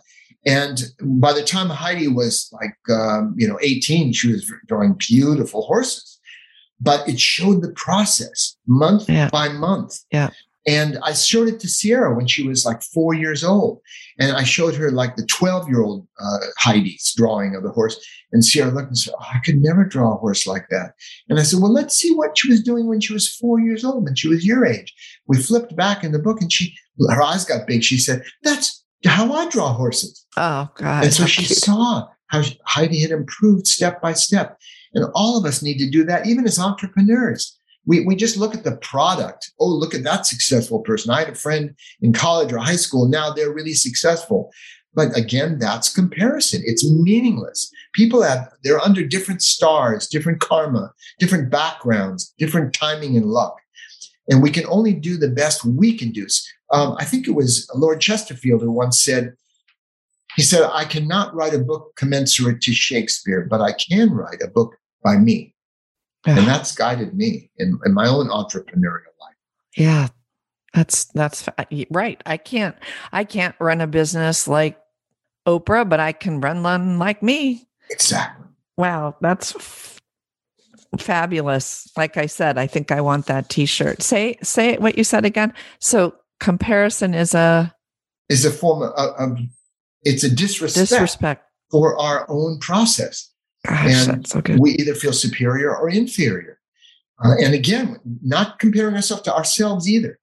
And 0.46 0.84
by 1.02 1.32
the 1.32 1.44
time 1.44 1.70
Heidi 1.70 2.10
was 2.10 2.50
like, 2.52 2.76
um, 2.90 3.34
you 3.38 3.48
know, 3.48 3.58
18, 3.62 4.12
she 4.12 4.34
was 4.34 4.52
drawing 4.68 4.96
beautiful 5.00 5.62
horses 5.62 6.13
but 6.80 7.08
it 7.08 7.20
showed 7.20 7.62
the 7.62 7.72
process 7.74 8.58
month 8.68 9.10
yeah. 9.10 9.30
by 9.30 9.50
month. 9.50 10.00
Yeah. 10.12 10.30
And 10.66 10.98
I 11.04 11.14
showed 11.14 11.50
it 11.50 11.60
to 11.62 11.68
Sierra 11.68 12.16
when 12.16 12.28
she 12.28 12.48
was 12.48 12.66
like 12.66 12.82
four 12.82 13.14
years 13.14 13.44
old. 13.44 13.82
And 14.18 14.32
I 14.32 14.44
showed 14.44 14.76
her 14.76 14.92
like 14.92 15.16
the 15.16 15.26
12 15.26 15.68
year 15.68 15.82
old 15.82 16.08
uh, 16.22 16.38
Heidi's 16.58 17.14
drawing 17.18 17.56
of 17.56 17.64
the 17.64 17.70
horse. 17.70 18.00
And 18.32 18.46
Sierra 18.46 18.72
looked 18.72 18.88
and 18.88 18.98
said, 18.98 19.14
oh, 19.20 19.26
I 19.34 19.40
could 19.40 19.62
never 19.62 19.84
draw 19.84 20.14
a 20.14 20.18
horse 20.18 20.48
like 20.48 20.68
that. 20.70 20.94
And 21.28 21.38
I 21.40 21.44
said, 21.44 21.60
Well, 21.60 21.72
let's 21.72 21.98
see 21.98 22.14
what 22.14 22.38
she 22.38 22.50
was 22.50 22.64
doing 22.64 22.88
when 22.88 23.02
she 23.02 23.14
was 23.14 23.28
four 23.28 23.60
years 23.60 23.84
old, 23.84 24.06
when 24.06 24.16
she 24.16 24.30
was 24.30 24.46
your 24.46 24.66
age. 24.66 24.94
We 25.28 25.38
flipped 25.38 25.76
back 25.76 26.04
in 26.04 26.14
the 26.14 26.20
book 26.20 26.42
and 26.42 26.52
she, 26.52 26.74
her 27.10 27.22
eyes 27.22 27.46
got 27.46 27.68
big. 27.68 27.84
She 27.84 27.98
said, 27.98 28.24
That's 28.42 28.84
how 29.06 29.34
I 29.34 29.50
draw 29.50 29.74
horses. 29.74 30.26
Oh, 30.38 30.70
God. 30.76 31.04
And 31.04 31.14
so 31.14 31.26
she 31.26 31.44
cute. 31.44 31.60
saw 31.60 32.08
how 32.34 32.42
Heidi 32.66 33.00
had 33.00 33.12
improved 33.12 33.68
step 33.68 34.02
by 34.02 34.14
step. 34.14 34.60
And 34.96 35.06
all 35.14 35.38
of 35.38 35.46
us 35.46 35.62
need 35.62 35.78
to 35.78 35.90
do 35.90 36.04
that, 36.06 36.26
even 36.26 36.46
as 36.46 36.58
entrepreneurs. 36.58 37.58
We, 37.86 38.04
we 38.06 38.16
just 38.16 38.38
look 38.38 38.56
at 38.56 38.64
the 38.64 38.78
product. 38.78 39.52
Oh, 39.60 39.68
look 39.68 39.94
at 39.94 40.04
that 40.04 40.26
successful 40.26 40.80
person. 40.80 41.12
I 41.12 41.20
had 41.20 41.30
a 41.30 41.36
friend 41.36 41.76
in 42.02 42.12
college 42.12 42.52
or 42.52 42.58
high 42.58 42.76
school. 42.76 43.08
Now 43.08 43.32
they're 43.32 43.54
really 43.54 43.76
successful. 43.76 44.52
But 44.96 45.16
again, 45.16 45.60
that's 45.60 45.94
comparison. 45.94 46.64
It's 46.66 46.90
meaningless. 46.90 47.72
People 47.94 48.24
have, 48.24 48.50
they're 48.64 48.80
under 48.80 49.06
different 49.06 49.44
stars, 49.44 50.08
different 50.08 50.40
karma, 50.40 50.92
different 51.20 51.52
backgrounds, 51.52 52.34
different 52.40 52.74
timing 52.74 53.16
and 53.16 53.28
luck. 53.28 53.56
And 54.28 54.42
we 54.42 54.50
can 54.50 54.66
only 54.68 54.94
do 54.94 55.18
the 55.18 55.30
best 55.30 55.66
we 55.66 55.96
can 55.98 56.12
do. 56.12 56.26
Um, 56.72 56.96
I 56.98 57.06
think 57.06 57.28
it 57.28 57.32
was 57.36 57.70
Lord 57.76 58.02
Chesterfield 58.02 58.62
who 58.62 58.72
once 58.72 59.04
said, 59.04 59.36
he 60.36 60.42
said, 60.42 60.70
I 60.72 60.86
cannot 60.86 61.34
write 61.36 61.54
a 61.54 61.60
book 61.60 61.94
commensurate 61.96 62.62
to 62.62 62.74
Shakespeare, 62.74 63.48
but 63.50 63.62
I 63.62 63.74
can 63.74 64.12
write 64.12 64.42
a 64.42 64.48
book 64.48 64.76
by 65.04 65.18
me. 65.18 65.54
Yeah. 66.26 66.38
And 66.38 66.48
that's 66.48 66.74
guided 66.74 67.14
me 67.14 67.50
in, 67.58 67.80
in 67.86 67.94
my 67.94 68.08
own 68.08 68.30
entrepreneurial 68.30 69.14
life. 69.20 69.36
Yeah. 69.76 70.08
That's 70.74 71.06
that's 71.06 71.48
right. 71.92 72.22
I 72.26 72.38
can't 72.38 72.76
I 73.12 73.26
can't 73.26 73.56
run 73.60 73.80
a 73.80 73.88
business 73.88 74.48
like 74.48 74.80
Oprah, 75.48 75.88
but 75.88 76.00
I 76.00 76.14
can 76.14 76.42
run 76.42 76.64
one 76.64 76.98
like 76.98 77.22
me. 77.22 77.68
Exactly. 77.92 78.48
Wow, 78.76 79.16
that's 79.22 79.56
f- 79.56 80.02
fabulous. 80.98 81.88
Like 81.96 82.18
I 82.18 82.26
said, 82.26 82.58
I 82.58 82.66
think 82.66 82.92
I 82.92 83.02
want 83.02 83.28
that 83.28 83.50
t-shirt. 83.50 84.02
Say 84.02 84.38
say 84.42 84.78
what 84.78 84.98
you 84.98 85.04
said 85.04 85.26
again. 85.26 85.54
So 85.80 86.16
comparison 86.40 87.14
is 87.14 87.36
a 87.36 87.72
is 88.30 88.44
a 88.44 88.52
form 88.52 88.82
of, 88.82 88.92
of 88.94 89.40
it's 90.04 90.24
a 90.24 90.30
disrespect, 90.30 90.90
disrespect 90.90 91.50
for 91.72 92.00
our 92.00 92.26
own 92.30 92.60
process 92.60 93.34
Gosh, 93.66 94.08
and 94.08 94.28
so 94.28 94.42
we 94.58 94.72
either 94.72 94.94
feel 94.94 95.14
superior 95.14 95.76
or 95.76 95.90
inferior. 95.90 96.60
Uh, 97.24 97.36
and 97.42 97.54
again, 97.54 98.00
not 98.22 98.60
comparing 98.60 98.96
ourselves 98.96 99.24
to 99.24 99.34
ourselves 99.34 99.90
either, 99.90 100.20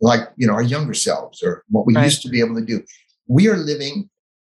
like 0.00 0.20
you 0.36 0.46
know 0.46 0.54
our 0.54 0.62
younger 0.62 0.94
selves 0.94 1.42
or 1.42 1.64
what 1.68 1.86
we 1.86 1.94
right. 1.94 2.04
used 2.04 2.22
to 2.22 2.28
be 2.28 2.40
able 2.40 2.54
to 2.54 2.64
do. 2.64 2.82
We 3.26 3.48
are 3.48 3.56
living 3.56 4.08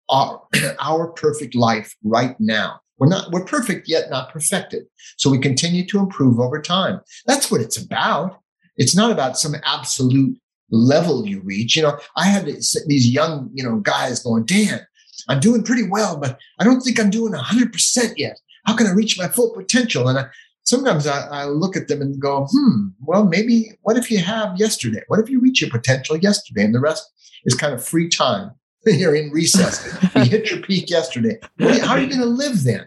our, 0.08 0.40
our 0.80 1.08
perfect 1.08 1.54
life 1.56 1.96
right 2.04 2.38
now. 2.38 2.80
We're 2.98 3.08
not 3.08 3.32
we're 3.32 3.44
perfect 3.44 3.88
yet 3.88 4.10
not 4.10 4.32
perfected. 4.32 4.84
So 5.16 5.28
we 5.28 5.38
continue 5.38 5.84
to 5.88 5.98
improve 5.98 6.38
over 6.38 6.60
time. 6.60 7.00
That's 7.26 7.50
what 7.50 7.60
it's 7.60 7.76
about. 7.76 8.38
It's 8.76 8.94
not 8.94 9.10
about 9.10 9.36
some 9.36 9.54
absolute 9.64 10.38
level 10.72 11.26
you 11.26 11.40
reach. 11.42 11.76
You 11.76 11.82
know, 11.82 11.98
I 12.16 12.26
had 12.26 12.46
these 12.46 13.08
young, 13.08 13.50
you 13.54 13.62
know, 13.62 13.76
guys 13.76 14.22
going, 14.22 14.44
Dan, 14.44 14.80
I'm 15.28 15.38
doing 15.38 15.62
pretty 15.62 15.88
well, 15.88 16.16
but 16.16 16.38
I 16.58 16.64
don't 16.64 16.80
think 16.80 16.98
I'm 16.98 17.10
doing 17.10 17.32
100% 17.32 18.12
yet. 18.16 18.40
How 18.64 18.76
can 18.76 18.86
I 18.86 18.92
reach 18.92 19.18
my 19.18 19.28
full 19.28 19.52
potential? 19.52 20.08
And 20.08 20.18
I, 20.18 20.26
sometimes 20.64 21.06
I, 21.06 21.26
I, 21.28 21.44
look 21.44 21.76
at 21.76 21.88
them 21.88 22.00
and 22.00 22.20
go, 22.20 22.46
hmm, 22.50 22.88
well, 23.00 23.24
maybe 23.24 23.72
what 23.82 23.96
if 23.96 24.10
you 24.10 24.18
have 24.18 24.58
yesterday? 24.58 25.02
What 25.08 25.20
if 25.20 25.28
you 25.28 25.40
reach 25.40 25.60
your 25.60 25.70
potential 25.70 26.16
yesterday 26.16 26.64
and 26.64 26.74
the 26.74 26.80
rest 26.80 27.10
is 27.44 27.54
kind 27.54 27.74
of 27.74 27.84
free 27.84 28.08
time? 28.08 28.52
You're 28.86 29.14
in 29.14 29.30
recess. 29.30 29.86
you 30.16 30.24
hit 30.24 30.50
your 30.50 30.60
peak 30.60 30.90
yesterday. 30.90 31.38
How 31.60 31.94
are 31.94 32.00
you 32.00 32.08
going 32.08 32.20
to 32.20 32.26
live 32.26 32.64
then? 32.64 32.84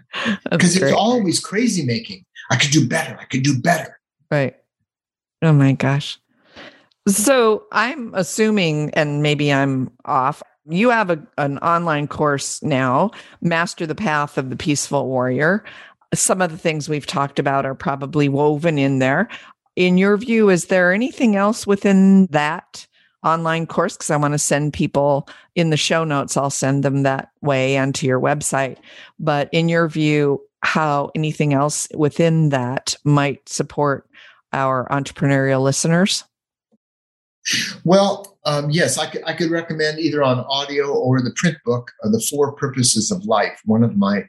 Because 0.50 0.76
it's 0.76 0.92
always 0.92 1.40
crazy 1.40 1.86
making. 1.86 2.26
I 2.52 2.58
could 2.58 2.72
do 2.72 2.88
better. 2.88 3.18
I 3.20 3.26
could 3.26 3.44
do 3.44 3.60
better. 3.60 3.98
Right. 4.30 4.56
Oh 5.42 5.54
my 5.54 5.74
gosh. 5.74 6.20
So 7.08 7.66
I'm 7.72 8.14
assuming, 8.16 8.90
and 8.92 9.22
maybe 9.22 9.54
I'm 9.54 9.92
off, 10.06 10.42
you 10.68 10.90
have 10.90 11.12
a, 11.12 11.22
an 11.38 11.60
online 11.60 12.08
course 12.08 12.64
now, 12.64 13.12
Master 13.42 13.86
the 13.86 13.94
Path 13.94 14.40
of 14.40 14.50
the 14.50 14.56
Peaceful 14.56 15.06
Warrior. 15.08 15.64
Some 16.16 16.42
of 16.42 16.52
the 16.52 16.58
things 16.58 16.90
we've 16.90 17.06
talked 17.06 17.38
about 17.38 17.66
are 17.66 17.76
probably 17.76 18.28
woven 18.28 18.80
in 18.80 18.98
there. 18.98 19.30
In 19.76 20.00
your 20.00 20.18
view, 20.18 20.50
is 20.50 20.66
there 20.66 20.94
anything 20.94 21.36
else 21.36 21.68
within 21.68 22.26
that 22.28 22.88
online 23.24 23.68
course? 23.68 23.96
Because 23.98 24.10
I 24.10 24.18
want 24.18 24.34
to 24.34 24.40
send 24.40 24.74
people 24.74 25.28
in 25.54 25.70
the 25.70 25.78
show 25.78 26.06
notes, 26.06 26.36
I'll 26.38 26.50
send 26.50 26.84
them 26.84 27.04
that 27.04 27.30
way 27.42 27.76
and 27.76 27.94
to 27.96 28.08
your 28.08 28.20
website. 28.20 28.78
But 29.20 29.50
in 29.52 29.70
your 29.70 29.88
view, 29.88 30.42
how 30.64 31.12
anything 31.14 31.54
else 31.54 31.88
within 31.94 32.50
that 32.50 32.96
might 33.04 33.48
support 33.48 34.10
our 34.54 34.88
entrepreneurial 34.90 35.62
listeners? 35.62 36.24
Well, 37.84 38.38
um, 38.46 38.70
yes, 38.70 38.98
I 38.98 39.08
could, 39.08 39.24
I 39.26 39.34
could 39.34 39.52
recommend 39.52 40.00
either 40.00 40.24
on 40.24 40.40
audio 40.50 40.92
or 40.92 41.22
the 41.22 41.34
print 41.36 41.58
book, 41.66 41.92
uh, 42.04 42.10
The 42.10 42.26
Four 42.30 42.54
Purposes 42.54 43.12
of 43.12 43.26
Life, 43.26 43.62
one 43.66 43.84
of 43.84 43.98
my 43.98 44.24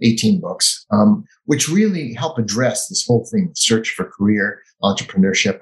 18 0.00 0.40
books, 0.40 0.86
um, 0.90 1.24
which 1.46 1.68
really 1.68 2.12
help 2.14 2.38
address 2.38 2.88
this 2.88 3.06
whole 3.06 3.26
thing 3.30 3.52
search 3.54 3.90
for 3.90 4.04
career, 4.04 4.62
entrepreneurship. 4.82 5.60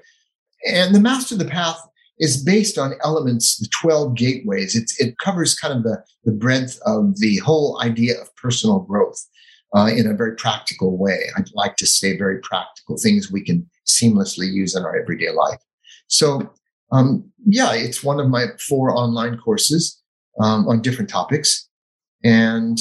And 0.67 0.95
the 0.95 1.01
Master 1.01 1.35
of 1.35 1.41
the 1.41 1.45
Path 1.47 1.81
is 2.19 2.43
based 2.43 2.79
on 2.79 2.95
elements, 3.03 3.59
the 3.59 3.69
12 3.81 4.15
gateways. 4.15 4.77
It, 4.77 4.91
it 4.99 5.19
covers 5.19 5.55
kind 5.55 5.75
of 5.75 5.83
the, 5.83 6.03
the 6.25 6.33
breadth 6.33 6.79
of 6.85 7.19
the 7.19 7.39
whole 7.39 7.81
idea 7.83 8.21
of 8.21 8.35
personal 8.37 8.81
growth 8.81 9.19
uh, 9.75 9.87
in 9.87 10.07
a 10.07 10.15
very 10.15 10.37
practical 10.37 10.97
way. 10.99 11.31
I'd 11.37 11.51
like 11.55 11.77
to 11.77 11.87
say 11.87 12.17
very 12.17 12.41
practical 12.41 12.97
things 12.99 13.33
we 13.33 13.43
can 13.43 13.69
seamlessly 13.87 14.53
use 14.53 14.77
in 14.77 14.85
our 14.85 15.01
everyday 15.01 15.31
life. 15.31 15.61
So 16.09 16.53
um, 16.93 17.31
yeah, 17.47 17.73
it's 17.73 18.03
one 18.03 18.21
of 18.21 18.29
my 18.29 18.47
four 18.59 18.91
online 18.97 19.39
courses 19.39 20.01
um, 20.41 20.69
on 20.69 20.83
different 20.83 21.11
topics. 21.11 21.69
And 22.25 22.79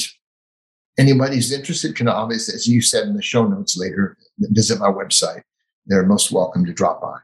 anybody 0.97 1.35
who's 1.35 1.51
interested 1.51 1.95
can 1.95 2.07
obviously, 2.07 2.55
as 2.55 2.67
you 2.67 2.81
said 2.81 3.07
in 3.07 3.15
the 3.15 3.21
show 3.21 3.47
notes 3.47 3.77
later, 3.77 4.17
visit 4.39 4.79
my 4.79 4.89
website. 4.89 5.41
They're 5.85 6.05
most 6.05 6.31
welcome 6.31 6.65
to 6.65 6.73
drop 6.73 7.01
by. 7.01 7.17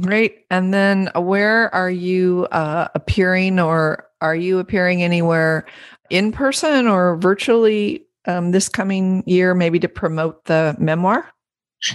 Great. 0.00 0.44
And 0.50 0.74
then 0.74 1.10
where 1.14 1.74
are 1.74 1.90
you 1.90 2.46
uh, 2.50 2.88
appearing 2.94 3.58
or 3.58 4.06
are 4.20 4.36
you 4.36 4.58
appearing 4.58 5.02
anywhere 5.02 5.66
in 6.10 6.32
person 6.32 6.86
or 6.86 7.16
virtually 7.16 8.04
um, 8.26 8.50
this 8.50 8.68
coming 8.68 9.22
year, 9.26 9.54
maybe 9.54 9.78
to 9.78 9.88
promote 9.88 10.44
the 10.46 10.74
memoir? 10.78 11.30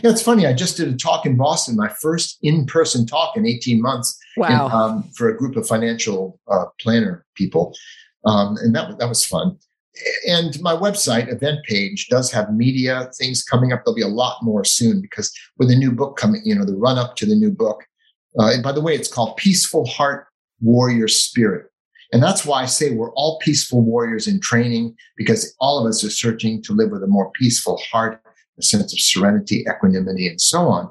Yeah, 0.03 0.11
it's 0.11 0.21
funny. 0.21 0.45
I 0.45 0.53
just 0.53 0.77
did 0.77 0.87
a 0.87 0.95
talk 0.95 1.25
in 1.25 1.37
Boston, 1.37 1.75
my 1.75 1.89
first 1.89 2.37
in-person 2.43 3.07
talk 3.07 3.35
in 3.35 3.47
18 3.47 3.81
months. 3.81 4.17
Wow! 4.37 4.67
In, 4.67 4.71
um, 4.71 5.03
for 5.15 5.29
a 5.29 5.37
group 5.37 5.55
of 5.55 5.67
financial 5.67 6.39
uh, 6.47 6.65
planner 6.79 7.25
people, 7.35 7.75
um, 8.25 8.57
and 8.57 8.75
that 8.75 8.97
that 8.99 9.09
was 9.09 9.25
fun. 9.25 9.57
And 10.27 10.59
my 10.61 10.73
website 10.73 11.31
event 11.31 11.65
page 11.65 12.07
does 12.07 12.31
have 12.31 12.53
media 12.53 13.11
things 13.17 13.43
coming 13.43 13.73
up. 13.73 13.81
There'll 13.83 13.95
be 13.95 14.01
a 14.01 14.07
lot 14.07 14.37
more 14.41 14.63
soon 14.63 15.01
because 15.01 15.31
with 15.57 15.67
the 15.67 15.75
new 15.75 15.91
book 15.91 16.15
coming, 16.15 16.41
you 16.45 16.55
know, 16.55 16.63
the 16.63 16.75
run 16.75 16.97
up 16.97 17.15
to 17.17 17.25
the 17.25 17.35
new 17.35 17.51
book. 17.51 17.83
Uh, 18.39 18.51
and 18.53 18.63
by 18.63 18.71
the 18.71 18.81
way, 18.81 18.95
it's 18.95 19.11
called 19.11 19.35
Peaceful 19.35 19.85
Heart 19.85 20.27
Warrior 20.61 21.09
Spirit. 21.09 21.71
And 22.13 22.21
that's 22.21 22.45
why 22.45 22.61
I 22.61 22.65
say 22.65 22.91
we're 22.91 23.13
all 23.13 23.39
peaceful 23.39 23.81
warriors 23.81 24.27
in 24.27 24.39
training 24.39 24.95
because 25.15 25.55
all 25.59 25.79
of 25.79 25.89
us 25.89 26.03
are 26.03 26.09
searching 26.09 26.61
to 26.63 26.73
live 26.73 26.91
with 26.91 27.03
a 27.03 27.07
more 27.07 27.31
peaceful 27.31 27.81
heart 27.91 28.20
a 28.61 28.63
sense 28.63 28.93
of 28.93 28.99
serenity, 28.99 29.65
equanimity, 29.69 30.27
and 30.27 30.39
so 30.39 30.61
on. 30.67 30.89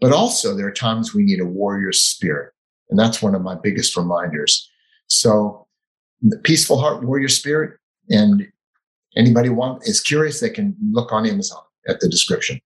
But 0.00 0.12
also, 0.12 0.56
there 0.56 0.66
are 0.66 0.72
times 0.72 1.14
we 1.14 1.22
need 1.22 1.40
a 1.40 1.46
warrior 1.46 1.92
spirit. 1.92 2.52
And 2.90 2.98
that's 2.98 3.22
one 3.22 3.34
of 3.34 3.42
my 3.42 3.54
biggest 3.54 3.96
reminders. 3.96 4.70
So, 5.08 5.66
the 6.20 6.38
peaceful 6.38 6.78
heart, 6.78 7.02
warrior 7.04 7.28
spirit, 7.28 7.78
and 8.08 8.46
anybody 9.16 9.48
want 9.48 9.86
is 9.86 10.00
curious, 10.00 10.40
they 10.40 10.50
can 10.50 10.76
look 10.92 11.12
on 11.12 11.26
Amazon 11.26 11.62
at 11.88 12.00
the 12.00 12.08
description. 12.08 12.60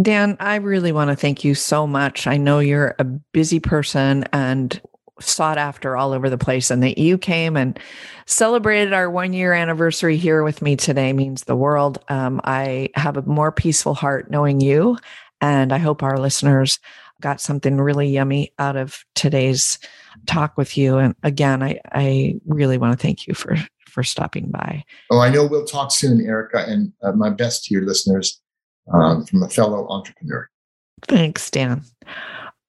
Dan, 0.00 0.36
I 0.40 0.56
really 0.56 0.92
want 0.92 1.10
to 1.10 1.16
thank 1.16 1.44
you 1.44 1.54
so 1.54 1.86
much. 1.86 2.26
I 2.26 2.36
know 2.36 2.58
you're 2.58 2.94
a 2.98 3.04
busy 3.04 3.60
person 3.60 4.24
and 4.32 4.80
sought 5.20 5.58
after 5.58 5.96
all 5.96 6.12
over 6.12 6.28
the 6.28 6.38
place 6.38 6.70
and 6.70 6.82
that 6.82 6.98
you 6.98 7.16
came 7.16 7.56
and 7.56 7.78
celebrated 8.26 8.92
our 8.92 9.10
one 9.10 9.32
year 9.32 9.52
anniversary 9.52 10.16
here 10.16 10.42
with 10.42 10.62
me 10.62 10.76
today 10.76 11.12
means 11.12 11.44
the 11.44 11.56
world. 11.56 11.98
Um, 12.08 12.40
I 12.44 12.90
have 12.94 13.16
a 13.16 13.22
more 13.22 13.52
peaceful 13.52 13.94
heart 13.94 14.30
knowing 14.30 14.60
you, 14.60 14.98
and 15.40 15.72
I 15.72 15.78
hope 15.78 16.02
our 16.02 16.18
listeners 16.18 16.78
got 17.20 17.40
something 17.40 17.78
really 17.78 18.08
yummy 18.08 18.52
out 18.58 18.76
of 18.76 19.04
today's 19.14 19.78
talk 20.26 20.56
with 20.56 20.76
you. 20.76 20.98
And 20.98 21.14
again, 21.22 21.62
I, 21.62 21.80
I 21.92 22.40
really 22.46 22.78
want 22.78 22.98
to 22.98 23.02
thank 23.02 23.26
you 23.26 23.34
for 23.34 23.56
for 23.88 24.02
stopping 24.02 24.50
by. 24.50 24.84
Oh, 25.10 25.20
I 25.20 25.30
know 25.30 25.46
we'll 25.46 25.64
talk 25.64 25.90
soon, 25.90 26.20
Erica, 26.20 26.64
and 26.68 26.92
uh, 27.02 27.12
my 27.12 27.30
best 27.30 27.64
to 27.64 27.74
your 27.74 27.84
listeners 27.84 28.40
um, 28.92 29.24
from 29.24 29.42
a 29.42 29.48
fellow 29.48 29.88
entrepreneur. 29.88 30.48
Thanks, 31.08 31.50
Dan. 31.50 31.82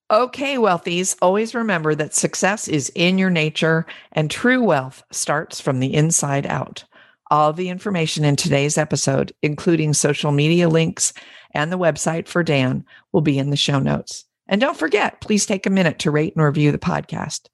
Okay, 0.09 0.55
wealthies, 0.55 1.17
always 1.21 1.53
remember 1.53 1.93
that 1.93 2.15
success 2.15 2.69
is 2.69 2.89
in 2.95 3.17
your 3.17 3.29
nature 3.29 3.85
and 4.13 4.31
true 4.31 4.63
wealth 4.63 5.03
starts 5.11 5.59
from 5.59 5.81
the 5.81 5.93
inside 5.93 6.45
out. 6.45 6.85
All 7.29 7.51
the 7.51 7.67
information 7.67 8.23
in 8.23 8.37
today's 8.37 8.77
episode, 8.77 9.33
including 9.41 9.93
social 9.93 10.31
media 10.31 10.69
links 10.69 11.11
and 11.53 11.73
the 11.73 11.77
website 11.77 12.29
for 12.29 12.41
Dan, 12.41 12.85
will 13.11 13.19
be 13.19 13.37
in 13.37 13.49
the 13.49 13.57
show 13.57 13.79
notes. 13.79 14.23
And 14.47 14.61
don't 14.61 14.77
forget, 14.77 15.19
please 15.19 15.45
take 15.45 15.65
a 15.65 15.69
minute 15.69 15.99
to 15.99 16.11
rate 16.11 16.33
and 16.37 16.45
review 16.45 16.71
the 16.71 16.77
podcast. 16.77 17.47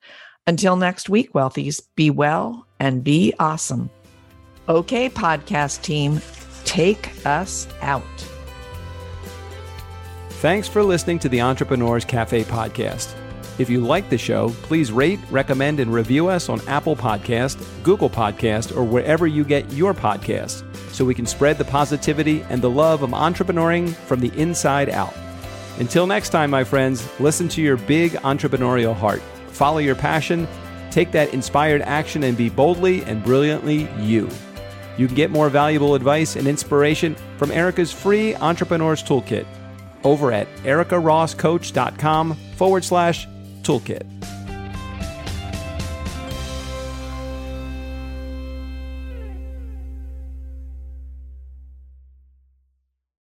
Until 0.45 0.75
next 0.75 1.09
week, 1.09 1.33
wealthies, 1.33 1.81
be 1.95 2.11
well 2.11 2.67
and 2.79 3.03
be 3.03 3.33
awesome. 3.39 3.89
Okay, 4.69 5.09
podcast 5.09 5.81
team, 5.81 6.21
take 6.65 7.25
us 7.25 7.67
out. 7.81 8.03
Thanks 10.43 10.67
for 10.67 10.83
listening 10.83 11.19
to 11.19 11.29
the 11.29 11.39
Entrepreneurs 11.39 12.03
Cafe 12.03 12.43
podcast. 12.43 13.15
If 13.59 13.69
you 13.69 13.79
like 13.79 14.09
the 14.09 14.17
show, 14.17 14.49
please 14.63 14.91
rate, 14.91 15.21
recommend, 15.31 15.79
and 15.79 15.93
review 15.93 16.27
us 16.27 16.49
on 16.49 16.59
Apple 16.67 16.97
Podcast, 16.97 17.65
Google 17.81 18.09
Podcast, 18.09 18.75
or 18.75 18.83
wherever 18.83 19.25
you 19.25 19.45
get 19.45 19.71
your 19.71 19.93
podcasts 19.93 20.65
so 20.91 21.05
we 21.05 21.15
can 21.15 21.25
spread 21.25 21.57
the 21.57 21.63
positivity 21.63 22.41
and 22.49 22.61
the 22.61 22.69
love 22.69 23.03
of 23.03 23.11
entrepreneuring 23.11 23.93
from 23.93 24.19
the 24.19 24.37
inside 24.37 24.89
out. 24.89 25.13
Until 25.79 26.05
next 26.05 26.31
time, 26.31 26.49
my 26.49 26.65
friends, 26.65 27.07
listen 27.21 27.47
to 27.47 27.61
your 27.61 27.77
big 27.77 28.11
entrepreneurial 28.11 28.93
heart. 28.93 29.21
Follow 29.47 29.77
your 29.77 29.95
passion, 29.95 30.45
take 30.91 31.13
that 31.13 31.33
inspired 31.33 31.81
action, 31.83 32.21
and 32.23 32.35
be 32.35 32.49
boldly 32.49 33.01
and 33.05 33.23
brilliantly 33.23 33.89
you. 33.97 34.29
You 34.97 35.07
can 35.07 35.15
get 35.15 35.31
more 35.31 35.47
valuable 35.47 35.95
advice 35.95 36.35
and 36.35 36.49
inspiration 36.49 37.15
from 37.37 37.49
Erica's 37.49 37.93
free 37.93 38.35
Entrepreneur's 38.35 39.01
Toolkit 39.01 39.45
over 40.03 40.31
at 40.31 40.47
ericarosscoach.com 40.63 42.35
forward 42.55 42.83
slash 42.83 43.27
toolkit. 43.61 44.03